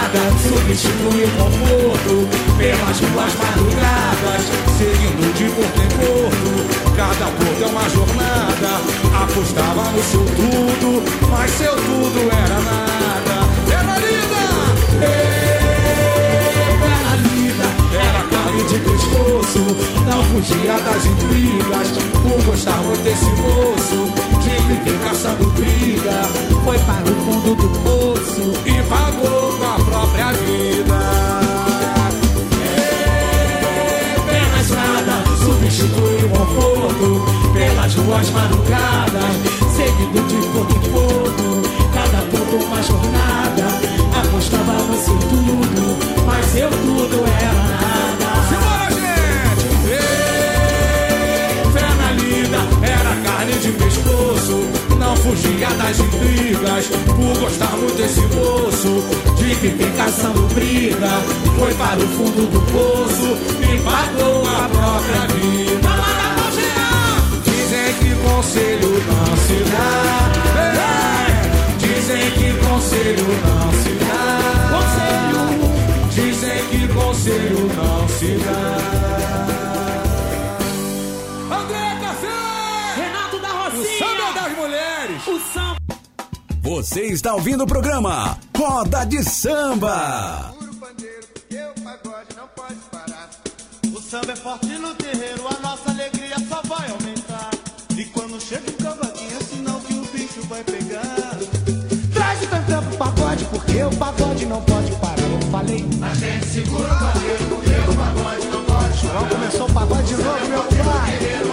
na 0.08 0.18
estrada, 0.18 0.32
substitui 0.38 1.24
o 1.24 1.30
conforto 1.30 2.28
pelas 2.56 3.00
ruas 3.00 3.34
madrugadas, 3.34 4.42
seguindo 4.76 5.34
de 5.34 5.44
porto 5.50 5.80
em 5.82 5.88
porto. 5.96 6.50
Cada 6.96 7.26
porto 7.26 7.62
é 7.62 7.66
uma 7.66 7.88
jornada. 7.90 8.80
Apostava 9.22 9.90
no 9.90 10.02
seu 10.02 10.24
tudo, 10.24 11.02
mas 11.30 11.50
seu 11.50 11.74
tudo 11.76 12.30
era 12.30 12.60
nada. 12.60 13.48
Era 13.70 13.98
lida, 13.98 14.42
Ei, 15.02 15.58
era 16.82 17.14
lida, 17.16 17.68
era 18.00 18.27
carne 18.48 18.64
de 18.64 18.78
pescoço. 18.78 19.60
Não 20.06 20.22
fugia 20.24 20.78
das 20.78 21.04
intrigas, 21.04 21.88
por 22.22 22.42
gostar 22.44 22.78
muito 22.78 23.02
desse 23.02 23.26
moço. 23.26 24.12
De 24.42 24.50
viver 24.66 24.98
caçando 25.04 25.50
briga, 25.50 26.22
Foi 26.64 26.78
para 26.78 27.04
o 27.04 27.14
fundo 27.24 27.54
do 27.54 27.68
poço 27.80 28.52
e 28.64 28.82
pagou 28.88 29.52
com 29.52 29.64
a 29.64 29.84
própria 29.84 30.32
vida. 30.32 30.98
É, 32.62 34.16
Pé 34.26 34.40
na 34.50 34.60
estrada, 34.60 35.14
substitui 35.44 36.24
o 36.24 36.28
conforto 36.30 37.08
pelas 37.52 37.94
ruas 37.94 38.30
madrugadas, 38.30 39.34
Seguido 39.76 40.20
de 40.28 40.36
ponto 40.48 40.74
em 40.74 40.80
ponto 40.90 41.46
Cada 41.94 42.22
ponto 42.30 42.64
uma 42.64 42.82
jornada 42.82 43.66
Apostava 44.18 44.72
no 44.72 44.96
seu 45.04 45.18
tudo 45.18 46.24
Mas 46.26 46.46
seu 46.46 46.68
tudo 46.70 47.24
era 47.26 47.52
nada 47.52 48.27
fugia 55.28 55.68
das 55.76 55.98
intrigas, 56.00 56.86
por 57.06 57.38
gostar 57.38 57.76
muito 57.76 57.96
desse 57.96 58.20
moço. 58.34 59.04
De 59.36 59.54
viver 59.54 59.92
caçando 59.96 60.40
briga, 60.54 61.08
foi 61.58 61.74
para 61.74 61.98
o 61.98 62.08
fundo 62.08 62.46
do 62.50 62.60
poço 62.72 63.36
e 63.62 63.78
pagou 63.82 64.46
a 64.46 64.68
própria 64.68 65.26
vida. 65.36 65.88
Dizem 67.44 67.94
que 67.98 68.10
conselho 68.26 68.92
não 69.06 69.36
se 69.36 69.58
dá. 69.70 69.88
Dizem 71.78 72.30
que 72.32 72.48
conselho 72.66 73.28
não 73.44 73.72
se 73.82 73.92
dá. 74.00 74.16
Dizem 76.10 76.60
que 76.70 76.88
conselho 76.88 77.70
não 77.76 78.08
se 78.08 78.30
dá. 78.44 78.78
André 81.56 81.98
Café! 82.00 82.38
Renato 82.96 83.37
das 84.32 84.56
mulheres! 84.56 85.26
O 85.26 85.38
samba. 85.52 85.78
Você 86.62 87.02
está 87.06 87.34
ouvindo 87.34 87.64
o 87.64 87.66
programa 87.66 88.38
Roda 88.56 89.04
de 89.06 89.22
Samba. 89.22 90.52
O 93.94 94.00
samba 94.00 94.32
é 94.32 94.36
forte 94.36 94.66
no 94.66 94.94
terreiro, 94.94 95.46
a 95.48 95.60
nossa 95.60 95.90
alegria 95.90 96.36
só 96.48 96.60
vai 96.64 96.90
aumentar. 96.90 97.50
E 97.96 98.04
quando 98.06 98.40
chega 98.40 98.70
o 98.70 98.72
cavadinho, 98.74 99.36
é 99.38 99.44
sinal 99.44 99.80
que 99.80 99.94
o 99.94 100.02
bicho 100.06 100.42
vai 100.42 100.62
pegar. 100.64 101.36
Traz 102.12 102.42
o 102.42 102.46
tantão 102.46 102.82
pro 102.84 102.96
pagode, 102.96 103.44
porque 103.46 103.82
o 103.82 103.90
pagode 103.96 104.46
não 104.46 104.62
pode 104.62 104.92
parar. 104.96 105.18
Eu 105.18 105.50
falei. 105.50 105.84
A 106.02 106.14
gente 106.14 106.46
segura 106.46 106.84
o 106.84 106.98
pagode, 106.98 107.44
porque 107.48 107.70
o 107.70 107.96
pagode 107.96 108.46
não 108.48 108.64
pode 108.64 109.06
parar. 109.06 109.20
Não 109.20 109.28
começou 109.28 109.68
o 109.68 109.72
pagode 109.72 110.08
de 110.08 110.22
novo, 110.22 110.48
meu 110.48 110.62
pai. 110.62 111.47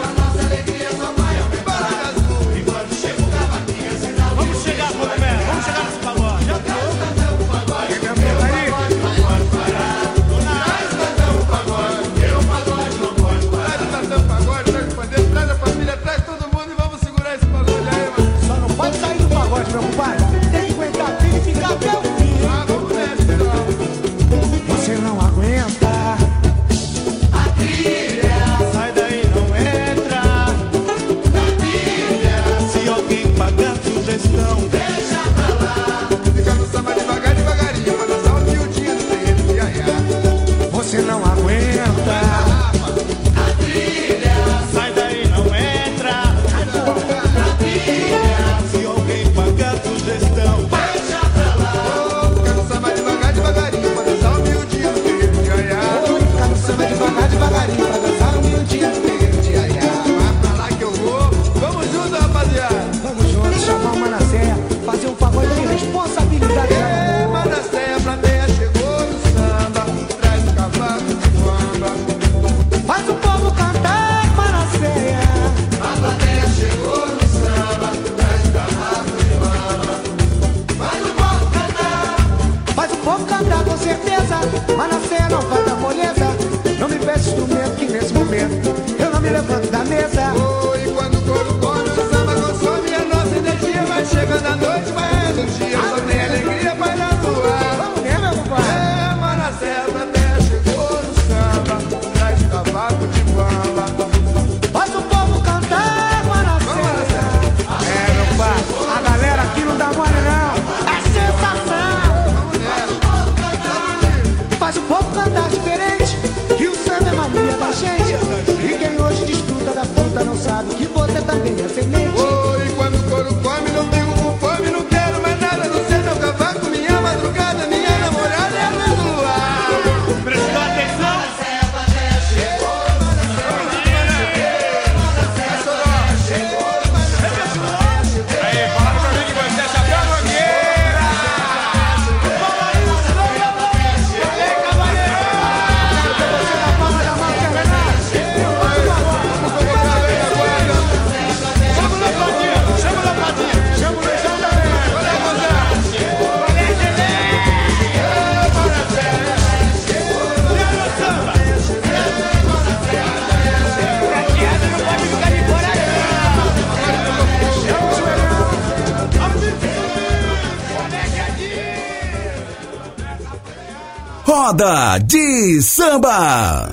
De 174.99 175.62
Samba. 175.62 176.69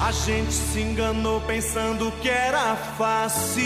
A 0.00 0.12
gente 0.12 0.52
se 0.52 0.80
enganou 0.80 1.40
pensando 1.42 2.12
que 2.22 2.28
era 2.28 2.76
fácil 2.96 3.62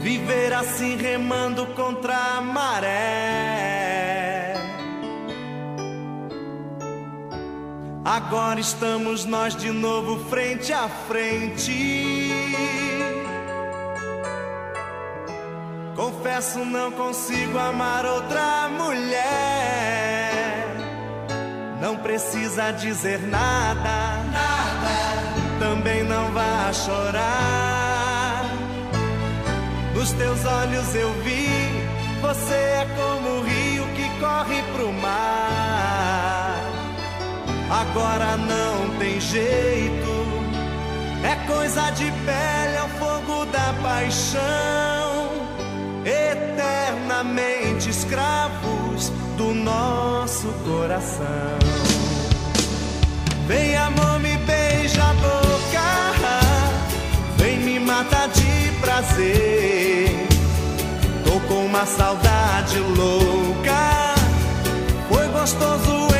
viver 0.00 0.52
assim 0.54 0.96
remando 0.96 1.66
contra 1.74 2.36
a 2.36 2.40
maré. 2.40 4.05
Agora 8.06 8.60
estamos 8.60 9.24
nós 9.24 9.56
de 9.56 9.72
novo 9.72 10.30
frente 10.30 10.72
a 10.72 10.88
frente. 10.88 12.30
Confesso, 15.96 16.64
não 16.64 16.92
consigo 16.92 17.58
amar 17.58 18.06
outra 18.06 18.68
mulher. 18.68 20.68
Não 21.80 21.96
precisa 21.96 22.70
dizer 22.70 23.18
nada, 23.22 24.22
nada. 24.30 25.58
Também 25.58 26.04
não 26.04 26.30
vá 26.30 26.72
chorar. 26.72 28.44
Nos 29.96 30.12
teus 30.12 30.44
olhos 30.44 30.94
eu 30.94 31.12
vi, 31.24 31.48
você 32.20 32.54
é 32.54 32.86
como 32.94 33.40
o 33.40 33.42
rio 33.42 33.84
que 33.96 34.08
corre 34.20 34.62
pro 34.76 34.92
mar 34.92 35.65
agora 37.70 38.36
não 38.36 38.98
tem 38.98 39.20
jeito. 39.20 40.26
É 41.22 41.34
coisa 41.46 41.90
de 41.90 42.04
pele, 42.04 42.76
é 42.76 42.82
o 42.84 42.88
fogo 42.98 43.46
da 43.46 43.74
paixão. 43.82 45.32
Eternamente 46.04 47.90
escravos 47.90 49.10
do 49.36 49.52
nosso 49.54 50.48
coração. 50.64 51.58
Vem, 53.46 53.76
amor, 53.76 54.18
me 54.20 54.36
beija 54.38 55.02
a 55.02 55.14
boca. 55.14 55.56
Vem, 57.36 57.58
me 57.58 57.78
mata 57.80 58.28
de 58.28 58.70
prazer. 58.80 60.26
Tô 61.24 61.40
com 61.48 61.66
uma 61.66 61.84
saudade 61.86 62.78
louca. 62.78 64.14
Foi 65.08 65.26
gostoso 65.28 66.15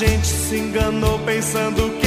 gente 0.00 0.26
se 0.26 0.56
enganou 0.56 1.18
pensando 1.26 1.99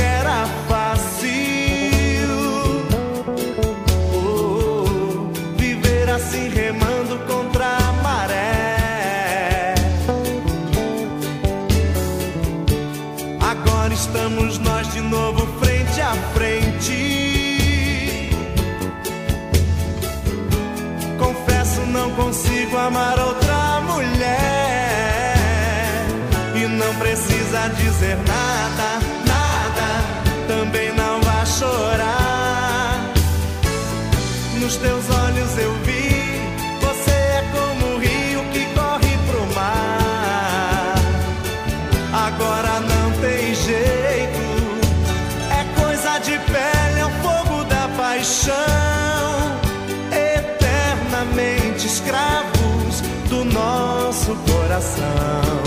coração. 54.73 55.63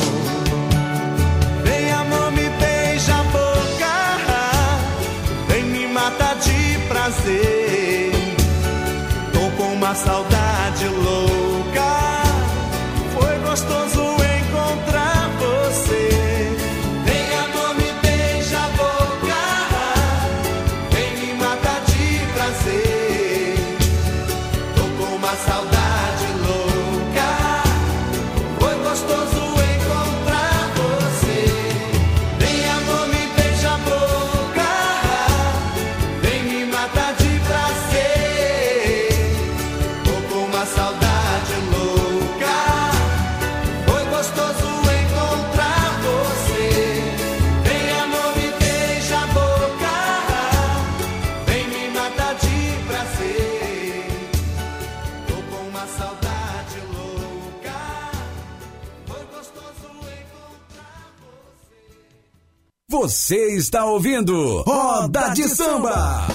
Vem 1.63 1.93
amor, 1.93 2.33
me 2.33 2.49
beija 2.49 3.15
a 3.15 3.23
boca, 3.23 3.95
vem 5.49 5.63
me 5.65 5.87
matar 5.87 6.35
de 6.37 6.79
prazer. 6.89 8.13
Tô 9.33 9.51
com 9.57 9.75
uma 9.75 9.95
saudade 9.95 10.36
você. 62.97 63.55
Está 63.57 63.85
ouvindo 63.85 64.63
Roda 64.63 65.29
de 65.35 65.47
Samba. 65.49 66.27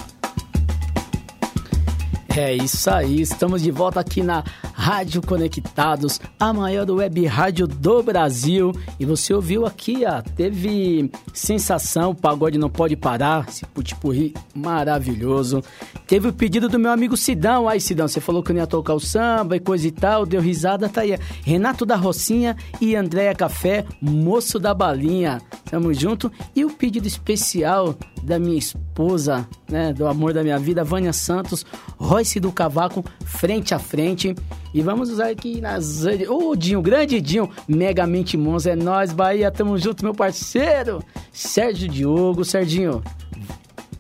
É 2.38 2.54
isso 2.54 2.90
aí, 2.90 3.22
estamos 3.22 3.64
de 3.64 3.72
volta 3.72 4.00
aqui 4.00 4.22
na 4.22 4.44
Rádio 4.82 5.22
Conectados, 5.22 6.20
a 6.40 6.52
maior 6.52 6.90
web 6.90 7.24
rádio 7.28 7.68
do 7.68 8.02
Brasil. 8.02 8.72
E 9.00 9.06
você 9.06 9.32
ouviu 9.32 9.64
aqui, 9.64 10.06
ó, 10.08 10.24
teve 10.24 11.12
sensação, 11.32 12.16
pagode 12.16 12.58
não 12.58 12.68
pode 12.68 12.96
parar, 12.96 13.46
esse 13.48 13.64
putipurri 13.64 14.34
maravilhoso. 14.56 15.64
Teve 16.08 16.30
o 16.30 16.34
pedido 16.34 16.68
do 16.68 16.80
meu 16.80 16.90
amigo 16.90 17.16
Sidão, 17.16 17.70
aí 17.70 17.80
Sidão, 17.80 18.08
você 18.08 18.20
falou 18.20 18.42
que 18.42 18.52
não 18.52 18.60
ia 18.60 18.66
tocar 18.66 18.96
o 18.96 19.00
samba 19.00 19.56
e 19.56 19.60
coisa 19.60 19.88
e 19.88 19.92
tal, 19.92 20.26
deu 20.26 20.42
risada, 20.42 20.90
tá 20.90 21.02
aí. 21.02 21.16
Renato 21.44 21.86
da 21.86 21.96
Rocinha 21.96 22.58
e 22.82 22.96
Andréia 22.96 23.36
Café, 23.36 23.86
moço 24.02 24.58
da 24.58 24.74
balinha. 24.74 25.40
Tamo 25.70 25.94
junto. 25.94 26.32
E 26.56 26.66
o 26.66 26.72
pedido 26.72 27.08
especial 27.08 27.96
da 28.24 28.40
minha 28.40 28.58
esposa, 28.58 29.48
né, 29.70 29.94
do 29.94 30.08
amor 30.08 30.34
da 30.34 30.44
minha 30.44 30.58
vida, 30.58 30.84
Vânia 30.84 31.14
Santos, 31.14 31.66
Royce 31.98 32.40
do 32.40 32.52
Cavaco, 32.52 33.06
frente 33.24 33.76
a 33.76 33.80
frente. 33.80 34.36
E 34.74 34.82
vamos 34.82 35.10
usar 35.10 35.30
aqui 35.30 35.60
nas. 35.60 36.06
Ô, 36.30 36.56
Dinho, 36.56 36.82
grande 36.82 37.20
Dinho, 37.20 37.50
Megamente 37.68 38.38
Monza, 38.38 38.72
é 38.72 38.76
nós, 38.76 39.12
Bahia, 39.12 39.52
tamo 39.52 39.78
junto, 39.78 40.04
meu 40.04 40.14
parceiro. 40.14 41.04
Sérgio 41.32 41.88
Diogo, 41.88 42.46
Serginho. 42.46 43.04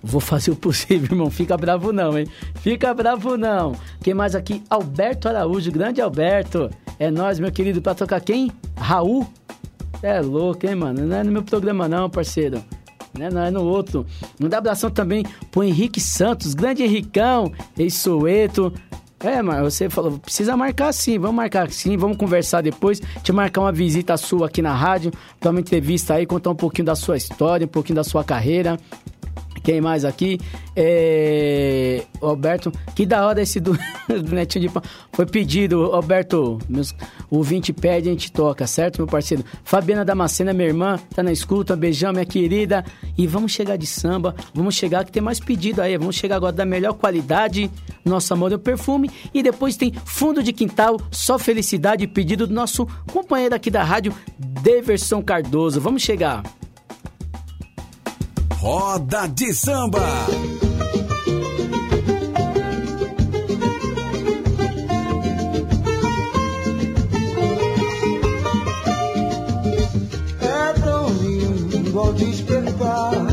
Vou 0.03 0.21
fazer 0.21 0.51
o 0.51 0.55
possível, 0.55 1.09
irmão. 1.11 1.29
Fica 1.29 1.55
bravo 1.57 1.91
não, 1.91 2.17
hein? 2.17 2.25
Fica 2.55 2.93
bravo 2.93 3.37
não. 3.37 3.73
Quem 4.01 4.13
mais 4.13 4.33
aqui? 4.33 4.63
Alberto 4.69 5.27
Araújo, 5.27 5.71
grande 5.71 6.01
Alberto. 6.01 6.69
É 6.97 7.11
nós, 7.11 7.39
meu 7.39 7.51
querido, 7.51 7.81
pra 7.81 7.93
tocar 7.93 8.21
quem? 8.21 8.51
Raul. 8.75 9.27
É 10.01 10.19
louco, 10.19 10.65
hein, 10.65 10.75
mano? 10.75 11.05
Não 11.05 11.17
é 11.17 11.23
no 11.23 11.31
meu 11.31 11.43
programa 11.43 11.87
não, 11.87 12.09
parceiro. 12.09 12.63
Né? 13.17 13.29
Não 13.29 13.41
é 13.41 13.51
no 13.51 13.63
outro. 13.63 14.05
Um 14.39 14.55
abração 14.55 14.89
também 14.89 15.25
pro 15.51 15.63
Henrique 15.63 15.99
Santos, 15.99 16.53
grande 16.53 16.83
Henricão, 16.83 17.51
ex-Soeto. 17.77 18.73
É, 19.23 19.41
mas 19.41 19.61
você 19.61 19.89
falou, 19.89 20.17
precisa 20.17 20.57
marcar 20.57 20.91
sim, 20.91 21.19
vamos 21.19 21.35
marcar 21.35 21.69
sim, 21.71 21.95
vamos 21.95 22.17
conversar 22.17 22.61
depois, 22.61 22.99
te 23.21 23.31
marcar 23.31 23.61
uma 23.61 23.71
visita 23.71 24.17
sua 24.17 24.47
aqui 24.47 24.61
na 24.61 24.73
rádio, 24.73 25.11
dar 25.39 25.51
uma 25.51 25.59
entrevista 25.59 26.15
aí, 26.15 26.25
contar 26.25 26.49
um 26.49 26.55
pouquinho 26.55 26.87
da 26.87 26.95
sua 26.95 27.17
história, 27.17 27.65
um 27.65 27.69
pouquinho 27.69 27.97
da 27.97 28.03
sua 28.03 28.23
carreira. 28.23 28.79
Quem 29.63 29.81
mais 29.81 30.05
aqui? 30.05 30.39
É... 30.75 32.03
Alberto, 32.21 32.71
que 32.95 33.05
da 33.05 33.25
hora 33.25 33.41
esse 33.41 33.59
do, 33.59 33.77
do 34.07 34.35
Netinho 34.35 34.67
de 34.67 34.73
Pau. 34.73 34.83
Foi 35.11 35.25
pedido, 35.25 35.93
Alberto, 35.93 36.59
meus... 36.67 36.95
o 37.29 37.43
20 37.43 37.73
pede, 37.73 38.09
a 38.09 38.11
gente 38.11 38.31
toca, 38.31 38.65
certo, 38.65 38.97
meu 38.97 39.07
parceiro? 39.07 39.43
Fabiana 39.63 40.03
Damascena, 40.03 40.53
minha 40.53 40.67
irmã, 40.67 40.99
tá 41.13 41.21
na 41.21 41.31
escuta, 41.31 41.75
beijão, 41.75 42.11
minha 42.11 42.25
querida. 42.25 42.83
E 43.17 43.27
vamos 43.27 43.51
chegar 43.51 43.77
de 43.77 43.85
samba, 43.85 44.35
vamos 44.53 44.75
chegar, 44.75 45.05
que 45.05 45.11
tem 45.11 45.21
mais 45.21 45.39
pedido 45.39 45.81
aí, 45.81 45.97
vamos 45.97 46.15
chegar 46.15 46.37
agora 46.37 46.53
da 46.53 46.65
melhor 46.65 46.93
qualidade, 46.93 47.69
nosso 48.03 48.33
amor 48.33 48.51
é 48.51 48.55
o 48.55 48.59
perfume. 48.59 49.09
E 49.33 49.43
depois 49.43 49.77
tem 49.77 49.93
fundo 50.05 50.41
de 50.41 50.53
quintal, 50.53 50.99
só 51.11 51.37
felicidade, 51.37 52.07
pedido 52.07 52.47
do 52.47 52.53
nosso 52.53 52.87
companheiro 53.11 53.55
aqui 53.55 53.69
da 53.69 53.83
rádio, 53.83 54.13
Deverson 54.37 55.21
Cardoso. 55.21 55.79
Vamos 55.79 56.01
chegar. 56.01 56.43
Roda 58.61 59.27
de 59.27 59.55
Samba. 59.55 59.99
É 70.39 70.79
tão 70.79 71.09
lindo 71.09 71.99
ao 71.99 72.13
despertar, 72.13 73.25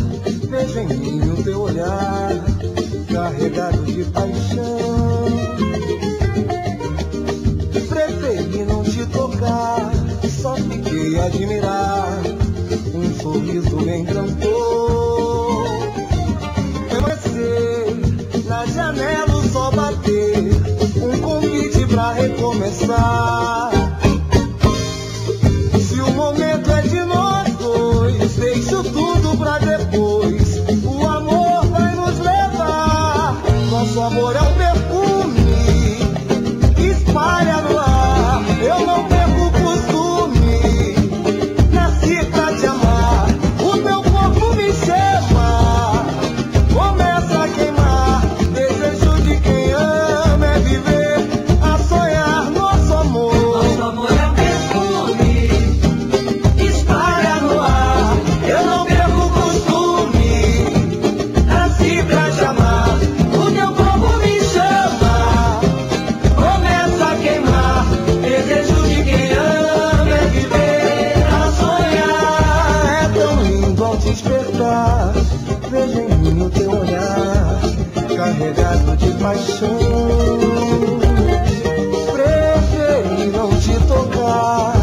vejo 0.49 0.79
em 0.79 0.89
mim 0.97 1.31
o 1.31 1.43
teu 1.45 1.61
olhar, 1.61 2.31
carregado 3.13 3.85
de 3.85 4.05
paixão. 4.05 5.29
Preferi 7.87 8.65
não 8.65 8.83
te 8.83 9.05
tocar, 9.09 9.93
só 10.41 10.57
fiquei 10.57 11.21
a 11.21 11.27
admirar, 11.27 12.23
um 12.95 13.21
sorriso 13.21 13.77
me 13.77 13.99
encantou. 13.99 14.38
Christmas. 22.69 23.68
Te 84.19 84.78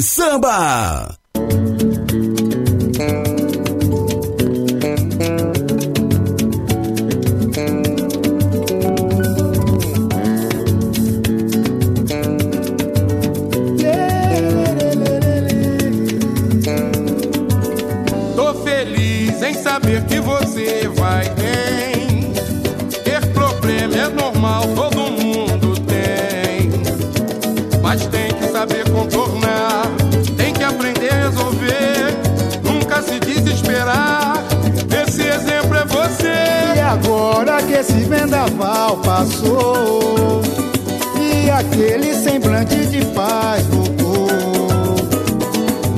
Samba. 0.00 1.03
Vendaval 38.04 38.98
passou. 38.98 40.42
E 41.20 41.50
aquele 41.50 42.14
semblante 42.14 42.86
de 42.86 43.04
paz 43.06 43.66
voltou. 43.66 44.28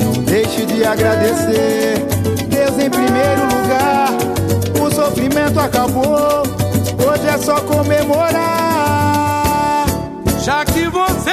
Não 0.03 0.23
deixe 0.23 0.65
de 0.65 0.83
agradecer 0.83 2.05
Deus 2.49 2.77
em 2.79 2.89
primeiro 2.89 3.43
lugar. 3.43 4.09
O 4.81 4.93
sofrimento 4.93 5.59
acabou 5.59 6.57
Hoje 7.07 7.27
é 7.27 7.37
só 7.37 7.61
comemorar. 7.61 8.25
Já 10.43 10.65
que 10.65 10.87
você 10.87 11.26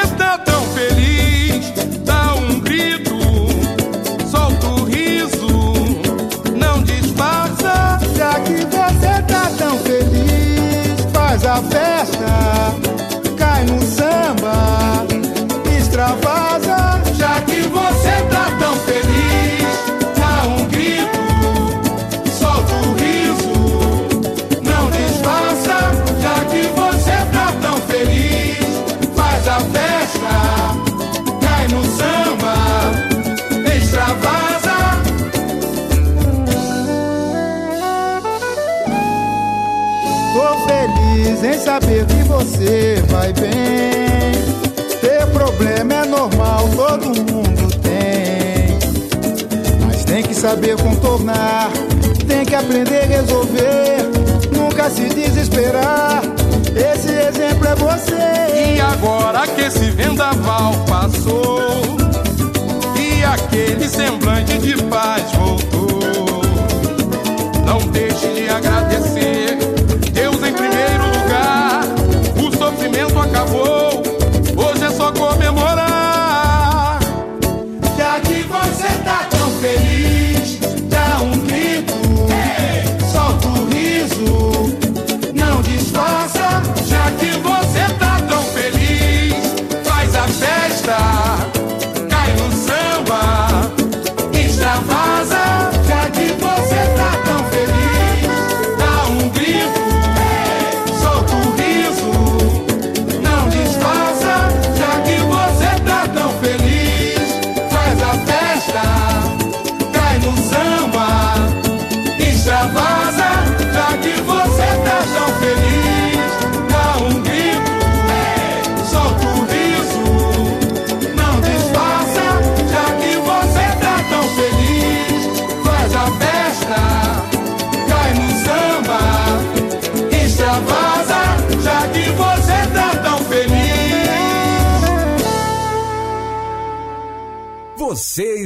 Faz 11.35 11.47
a 11.47 11.57
festa 11.63 12.84
feliz 41.45 41.57
em 41.57 41.59
saber 41.59 42.07
que 42.07 42.23
você 42.25 43.03
vai 43.09 43.33
bem. 43.35 44.33
Ter 45.01 45.27
problema 45.33 45.95
é 45.95 46.05
normal, 46.07 46.69
todo 46.75 47.07
mundo 47.07 47.69
tem. 47.83 48.79
Mas 49.87 50.05
tem 50.05 50.23
que 50.23 50.35
saber 50.35 50.77
contornar, 50.77 51.71
tem 52.27 52.45
que 52.45 52.55
aprender 52.55 53.03
a 53.03 53.07
resolver. 53.07 54.11
Nunca 54.57 54.89
se 54.89 55.09
desesperar. 55.09 56.23
Esse 56.75 57.13
exemplo 57.13 57.69
é 57.69 57.75
você. 57.75 58.77
E 58.77 58.81
agora 58.81 59.47
que 59.47 59.63
esse 59.63 59.91
vendaval 59.91 60.75
passou 60.89 61.61
E 62.97 63.25
aquele 63.25 63.89
semblante 63.89 64.59
de 64.59 64.77
paz 64.85 65.23
voltou 65.33 66.43
Não 67.65 67.79
deixe 67.89 68.27
de 68.29 68.49
agradecer 68.49 69.44
acabou 73.45 74.03
Hoje 74.57 74.85
é 74.85 74.91
só 74.91 75.13
comemorar 75.13 75.44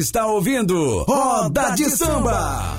está 0.09 0.27
ouvindo 0.27 1.05
Roda 1.05 1.75
de 1.75 1.85
Samba. 1.91 2.78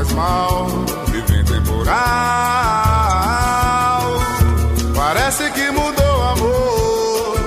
Faz 0.00 0.12
mal, 0.12 0.66
vive 1.08 1.40
em 1.40 1.44
temporal. 1.44 1.94
Parece 4.94 5.50
que 5.50 5.70
mudou 5.70 6.18
o 6.18 6.22
amor, 6.22 7.40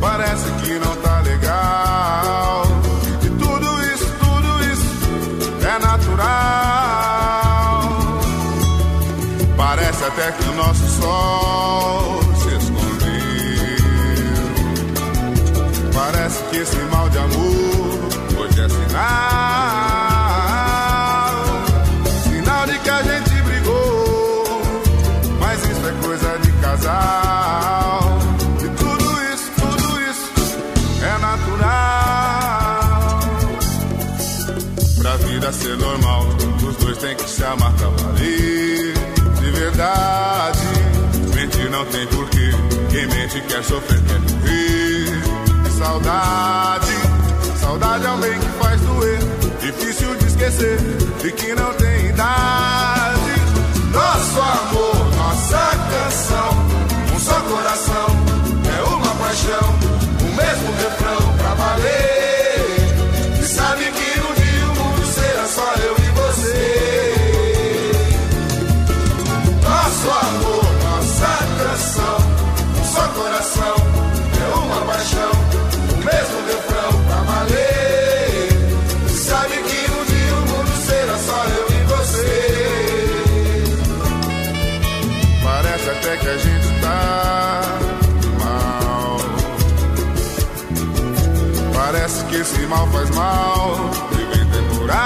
parece 0.00 0.50
que 0.62 0.78
não 0.78 0.94
tá 0.96 1.20
legal. 1.20 2.62
E 3.22 3.28
tudo 3.30 3.82
isso, 3.92 4.06
tudo 4.20 4.62
isso 4.72 5.66
é 5.66 5.78
natural. 5.80 6.20
Parece 9.56 10.04
até 10.04 10.32
que 10.32 10.48
o 10.48 10.52
nosso 10.54 10.88
sol 11.00 12.20
se 12.36 12.48
escondeu. 12.56 13.00
Parece 15.92 16.42
que 16.44 16.56
esse 16.56 16.76
mal 16.92 17.08
de 17.08 17.18
amor 17.18 17.49
quer 43.60 43.64
sofrer, 43.64 44.00
quer 44.02 44.18
morrer. 44.20 45.70
Saudade, 45.78 46.92
saudade 47.60 48.06
é 48.06 48.10
um 48.10 48.20
bem 48.20 48.38
que 48.38 48.48
faz 48.62 48.80
doer. 48.80 49.18
Difícil 49.60 50.16
de 50.16 50.26
esquecer 50.26 50.78
e 51.24 51.32
que 51.32 51.54
não 51.54 51.72
tem 51.74 52.06
idade. 52.08 53.20
Nosso 53.92 54.40
amor, 54.40 54.79
mal 92.70 92.86
faz 92.86 93.10
mal, 93.10 93.90
vivem 94.12 94.46
temporal. 94.46 94.96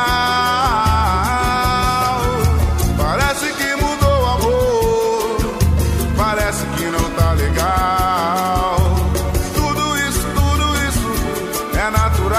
Parece 2.98 3.46
que 3.54 3.76
mudou 3.82 4.22
o 4.22 4.26
amor, 4.26 5.38
parece 6.16 6.66
que 6.66 6.84
não 6.84 7.10
tá 7.12 7.32
legal. 7.32 8.76
Tudo 9.54 9.96
isso, 9.96 10.26
tudo 10.34 10.64
isso 10.88 11.08
é 11.78 11.90
natural. 11.90 12.34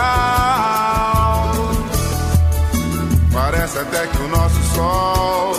Parece 3.33 3.79
até 3.79 4.07
que 4.07 4.17
o 4.17 4.27
nosso 4.27 4.63
sol 4.75 5.55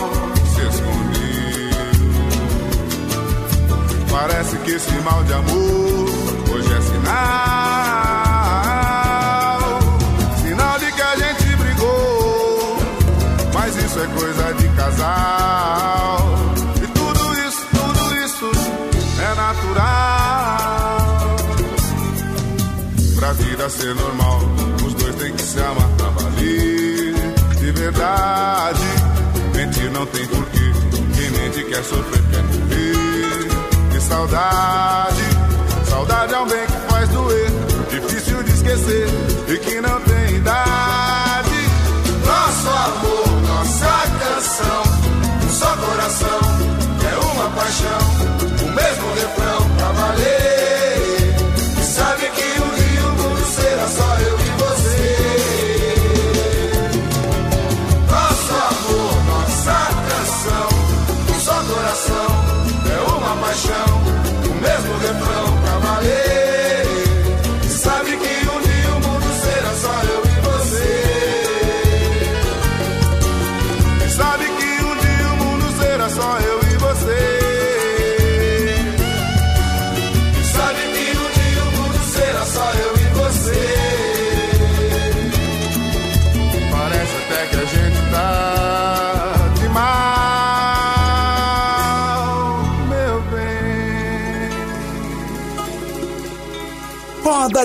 se 0.55 0.61
escondeu. 0.69 1.17
Parece 4.11 4.57
que 4.59 4.71
esse 4.71 4.93
mal 5.01 5.25
de 5.25 5.33
amor 5.33 6.09
hoje 6.53 6.73
é 6.73 6.81
sinal. 6.81 7.66
devia 23.67 23.71
ser 23.71 23.95
normal. 23.95 24.41
Os 24.85 24.95
dois 24.95 25.15
têm 25.17 25.33
que 25.33 25.43
se 25.43 25.59
amar 25.61 25.89
pra 25.97 26.09
valer. 26.11 27.15
De 27.59 27.73
verdade, 27.73 28.87
mentir 29.55 29.91
não 29.91 30.07
tem 30.07 30.27
porquê. 30.27 30.73
Quem 31.15 31.31
mente 31.31 31.65
quer 31.65 31.83
sofrer, 31.85 32.23
quer 32.31 32.43
morrer. 32.43 33.93
De 33.93 34.01
saudade, 34.01 35.23
saudade 35.89 36.35
é 36.35 36.39
um 36.39 36.49
bem 36.49 36.67
que 36.67 36.93
faz 36.93 37.09
doer. 37.09 37.51
Difícil 37.91 38.43
de 38.43 38.51
esquecer 38.53 39.09
e 39.49 39.59
que 39.59 39.81
não 39.81 40.01
tem 40.03 40.37
idade. 40.37 41.67
Nosso 42.25 42.69
amor, 42.69 43.43
nossa 43.43 43.87
canção. 44.19 44.83
Um 45.45 45.51
só 45.51 45.77
coração, 45.77 46.41
é 47.11 47.35
uma 47.35 47.51
paixão. 47.51 48.26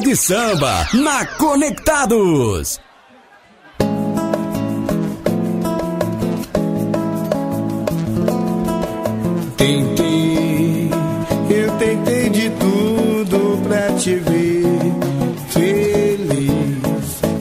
de 0.02 0.16
samba 0.16 0.88
na 0.94 1.26
Conectados. 1.26 2.80
Tentei, 9.58 10.90
eu 11.50 11.72
tentei 11.78 12.30
de 12.30 12.50
tudo 12.50 13.62
pra 13.68 13.92
te 13.94 14.16
ver 14.16 14.66
feliz. 15.50 16.52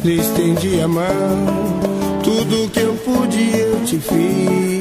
Lhe 0.05 0.21
estendi 0.21 0.81
a 0.81 0.89
mão, 0.89 1.47
tudo 2.23 2.71
que 2.71 2.81
eu 2.81 2.95
pude 2.95 3.59
eu 3.59 3.85
te 3.85 3.99
fiz 3.99 4.80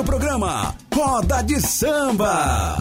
está 0.00 0.02
ouvindo 0.02 0.02
o 0.02 0.04
programa 0.04 0.74
Roda 0.92 1.42
de 1.42 1.60
Samba. 1.60 2.78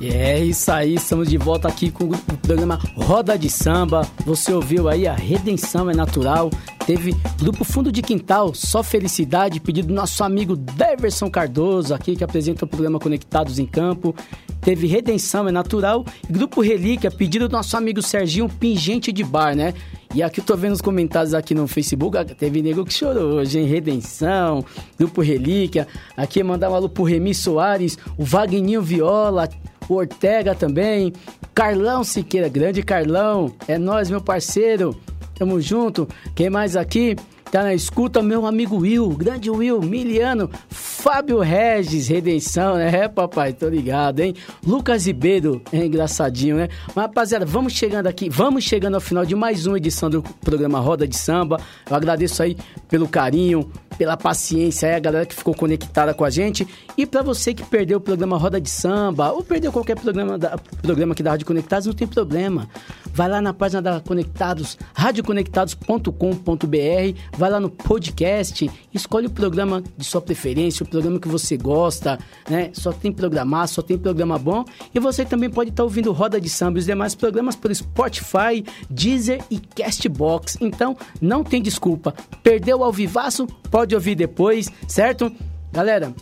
É 0.00 0.42
isso 0.42 0.72
aí, 0.72 0.94
estamos 0.94 1.28
de 1.28 1.38
volta 1.38 1.68
aqui 1.68 1.90
com 1.90 2.04
o 2.04 2.38
programa 2.38 2.78
Roda 2.96 3.38
de 3.38 3.48
Samba. 3.48 4.02
Você 4.26 4.52
ouviu 4.52 4.88
aí 4.88 5.06
a 5.06 5.14
Redenção 5.14 5.88
é 5.88 5.94
Natural. 5.94 6.50
Teve 6.84 7.14
Grupo 7.38 7.64
Fundo 7.64 7.92
de 7.92 8.02
Quintal, 8.02 8.52
Só 8.54 8.82
Felicidade, 8.82 9.60
pedido 9.60 9.88
do 9.88 9.94
nosso 9.94 10.24
amigo 10.24 10.56
Deverson 10.56 11.30
Cardoso, 11.30 11.94
aqui 11.94 12.16
que 12.16 12.24
apresenta 12.24 12.64
o 12.64 12.68
programa 12.68 12.98
Conectados 12.98 13.60
em 13.60 13.66
Campo. 13.66 14.14
Teve 14.60 14.86
Redenção 14.86 15.48
é 15.48 15.52
Natural. 15.52 16.04
Grupo 16.28 16.60
Relíquia, 16.60 17.10
pedido 17.10 17.48
do 17.48 17.52
nosso 17.52 17.76
amigo 17.76 18.02
Serginho 18.02 18.48
Pingente 18.48 19.12
de 19.12 19.22
Bar, 19.22 19.54
né? 19.54 19.74
E 20.14 20.22
aqui 20.22 20.40
eu 20.40 20.44
tô 20.44 20.54
vendo 20.54 20.74
os 20.74 20.82
comentários 20.82 21.32
aqui 21.32 21.54
no 21.54 21.66
Facebook, 21.66 22.22
teve 22.34 22.60
nego 22.60 22.84
que 22.84 22.92
chorou 22.92 23.38
hoje, 23.38 23.58
hein? 23.58 23.66
Redenção, 23.66 24.62
Grupo 24.98 25.22
Relíquia. 25.22 25.88
Aqui 26.14 26.42
mandar 26.42 26.70
um 26.70 26.74
alô 26.74 26.86
pro 26.86 27.02
Remi 27.02 27.34
Soares, 27.34 27.96
o 28.18 28.22
Vagninho 28.22 28.82
Viola, 28.82 29.48
o 29.88 29.94
Ortega 29.94 30.54
também, 30.54 31.14
Carlão 31.54 32.04
Siqueira, 32.04 32.50
grande 32.50 32.82
Carlão, 32.82 33.54
é 33.66 33.78
nós, 33.78 34.10
meu 34.10 34.20
parceiro, 34.20 34.94
tamo 35.34 35.58
junto. 35.62 36.06
Quem 36.34 36.50
mais 36.50 36.76
aqui? 36.76 37.16
Tá 37.52 37.62
na 37.62 37.74
escuta, 37.74 38.22
meu 38.22 38.46
amigo 38.46 38.78
Will, 38.78 39.10
grande 39.10 39.50
Will, 39.50 39.82
Miliano, 39.82 40.50
Fábio 40.70 41.38
Regis, 41.40 42.08
Redenção, 42.08 42.76
né? 42.76 42.90
É, 42.90 43.08
papai, 43.08 43.52
tô 43.52 43.68
ligado, 43.68 44.20
hein? 44.20 44.34
Lucas 44.66 45.06
Ribeiro, 45.06 45.60
é 45.70 45.84
engraçadinho, 45.84 46.56
né? 46.56 46.70
Mas, 46.94 47.04
rapaziada, 47.04 47.44
vamos 47.44 47.74
chegando 47.74 48.06
aqui, 48.06 48.30
vamos 48.30 48.64
chegando 48.64 48.94
ao 48.94 49.02
final 49.02 49.26
de 49.26 49.34
mais 49.34 49.66
uma 49.66 49.76
edição 49.76 50.08
do 50.08 50.22
programa 50.40 50.80
Roda 50.80 51.06
de 51.06 51.14
Samba. 51.14 51.60
Eu 51.90 51.94
agradeço 51.94 52.42
aí 52.42 52.56
pelo 52.88 53.06
carinho, 53.06 53.70
pela 53.98 54.16
paciência 54.16 54.88
aí, 54.88 54.94
a 54.94 54.98
galera 54.98 55.26
que 55.26 55.34
ficou 55.34 55.54
conectada 55.54 56.14
com 56.14 56.24
a 56.24 56.30
gente. 56.30 56.66
E 56.96 57.04
para 57.04 57.20
você 57.20 57.52
que 57.52 57.62
perdeu 57.62 57.98
o 57.98 58.00
programa 58.00 58.38
Roda 58.38 58.58
de 58.58 58.70
Samba, 58.70 59.30
ou 59.30 59.42
perdeu 59.42 59.70
qualquer 59.70 59.98
programa, 59.98 60.38
da, 60.38 60.56
programa 60.80 61.12
aqui 61.12 61.22
da 61.22 61.32
Rádio 61.32 61.46
Conectados, 61.46 61.86
não 61.86 61.92
tem 61.92 62.08
problema. 62.08 62.66
Vai 63.12 63.28
lá 63.28 63.42
na 63.42 63.52
página 63.52 63.82
da 63.82 64.00
Conectados, 64.00 64.78
radioconectados.com.br, 64.94 67.18
vai 67.36 67.50
lá 67.50 67.60
no 67.60 67.68
podcast, 67.68 68.70
escolhe 68.92 69.26
o 69.26 69.30
programa 69.30 69.82
de 69.96 70.04
sua 70.04 70.20
preferência, 70.20 70.84
o 70.84 70.88
programa 70.88 71.20
que 71.20 71.28
você 71.28 71.56
gosta, 71.56 72.18
né? 72.48 72.70
Só 72.72 72.92
tem 72.92 73.12
programar, 73.12 73.68
só 73.68 73.82
tem 73.82 73.98
programa 73.98 74.38
bom. 74.38 74.64
E 74.94 74.98
você 74.98 75.24
também 75.24 75.50
pode 75.50 75.70
estar 75.70 75.82
ouvindo 75.82 76.12
Roda 76.12 76.40
de 76.40 76.48
Samba 76.48 76.78
e 76.78 76.80
os 76.80 76.86
demais 76.86 77.14
programas 77.14 77.54
pelo 77.54 77.74
Spotify, 77.74 78.64
Deezer 78.88 79.42
e 79.50 79.58
Castbox. 79.58 80.56
Então, 80.60 80.96
não 81.20 81.44
tem 81.44 81.60
desculpa. 81.60 82.14
Perdeu 82.42 82.82
ao 82.82 82.92
vivaço? 82.92 83.46
Pode 83.70 83.94
ouvir 83.94 84.14
depois, 84.14 84.70
certo? 84.88 85.30
Galera, 85.70 86.14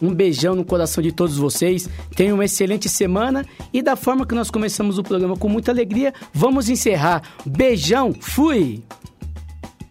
um 0.00 0.14
beijão 0.14 0.54
no 0.54 0.64
coração 0.64 1.02
de 1.02 1.12
todos 1.12 1.36
vocês. 1.36 1.88
Tenham 2.14 2.36
uma 2.36 2.44
excelente 2.44 2.88
semana 2.88 3.44
e 3.72 3.82
da 3.82 3.96
forma 3.96 4.26
que 4.26 4.34
nós 4.34 4.50
começamos 4.50 4.98
o 4.98 5.02
programa 5.02 5.36
com 5.36 5.48
muita 5.48 5.70
alegria, 5.70 6.12
vamos 6.32 6.68
encerrar. 6.68 7.22
Beijão, 7.44 8.14
fui! 8.18 8.82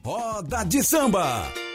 Roda 0.04 0.64
de 0.64 0.82
Samba. 0.82 1.67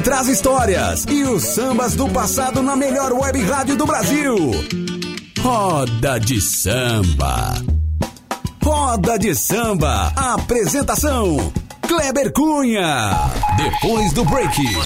Traz 0.00 0.28
histórias 0.28 1.04
e 1.08 1.22
os 1.24 1.42
sambas 1.42 1.94
do 1.94 2.08
passado 2.08 2.62
na 2.62 2.76
melhor 2.76 3.12
web 3.12 3.40
rádio 3.42 3.76
do 3.76 3.86
Brasil. 3.86 4.36
Roda 5.40 6.18
de 6.18 6.40
Samba. 6.40 7.54
Roda 8.62 9.18
de 9.18 9.34
Samba. 9.34 10.12
Apresentação: 10.14 11.52
Kleber 11.82 12.32
Cunha. 12.32 13.10
Depois 13.56 14.12
do 14.12 14.24
break. 14.24 14.68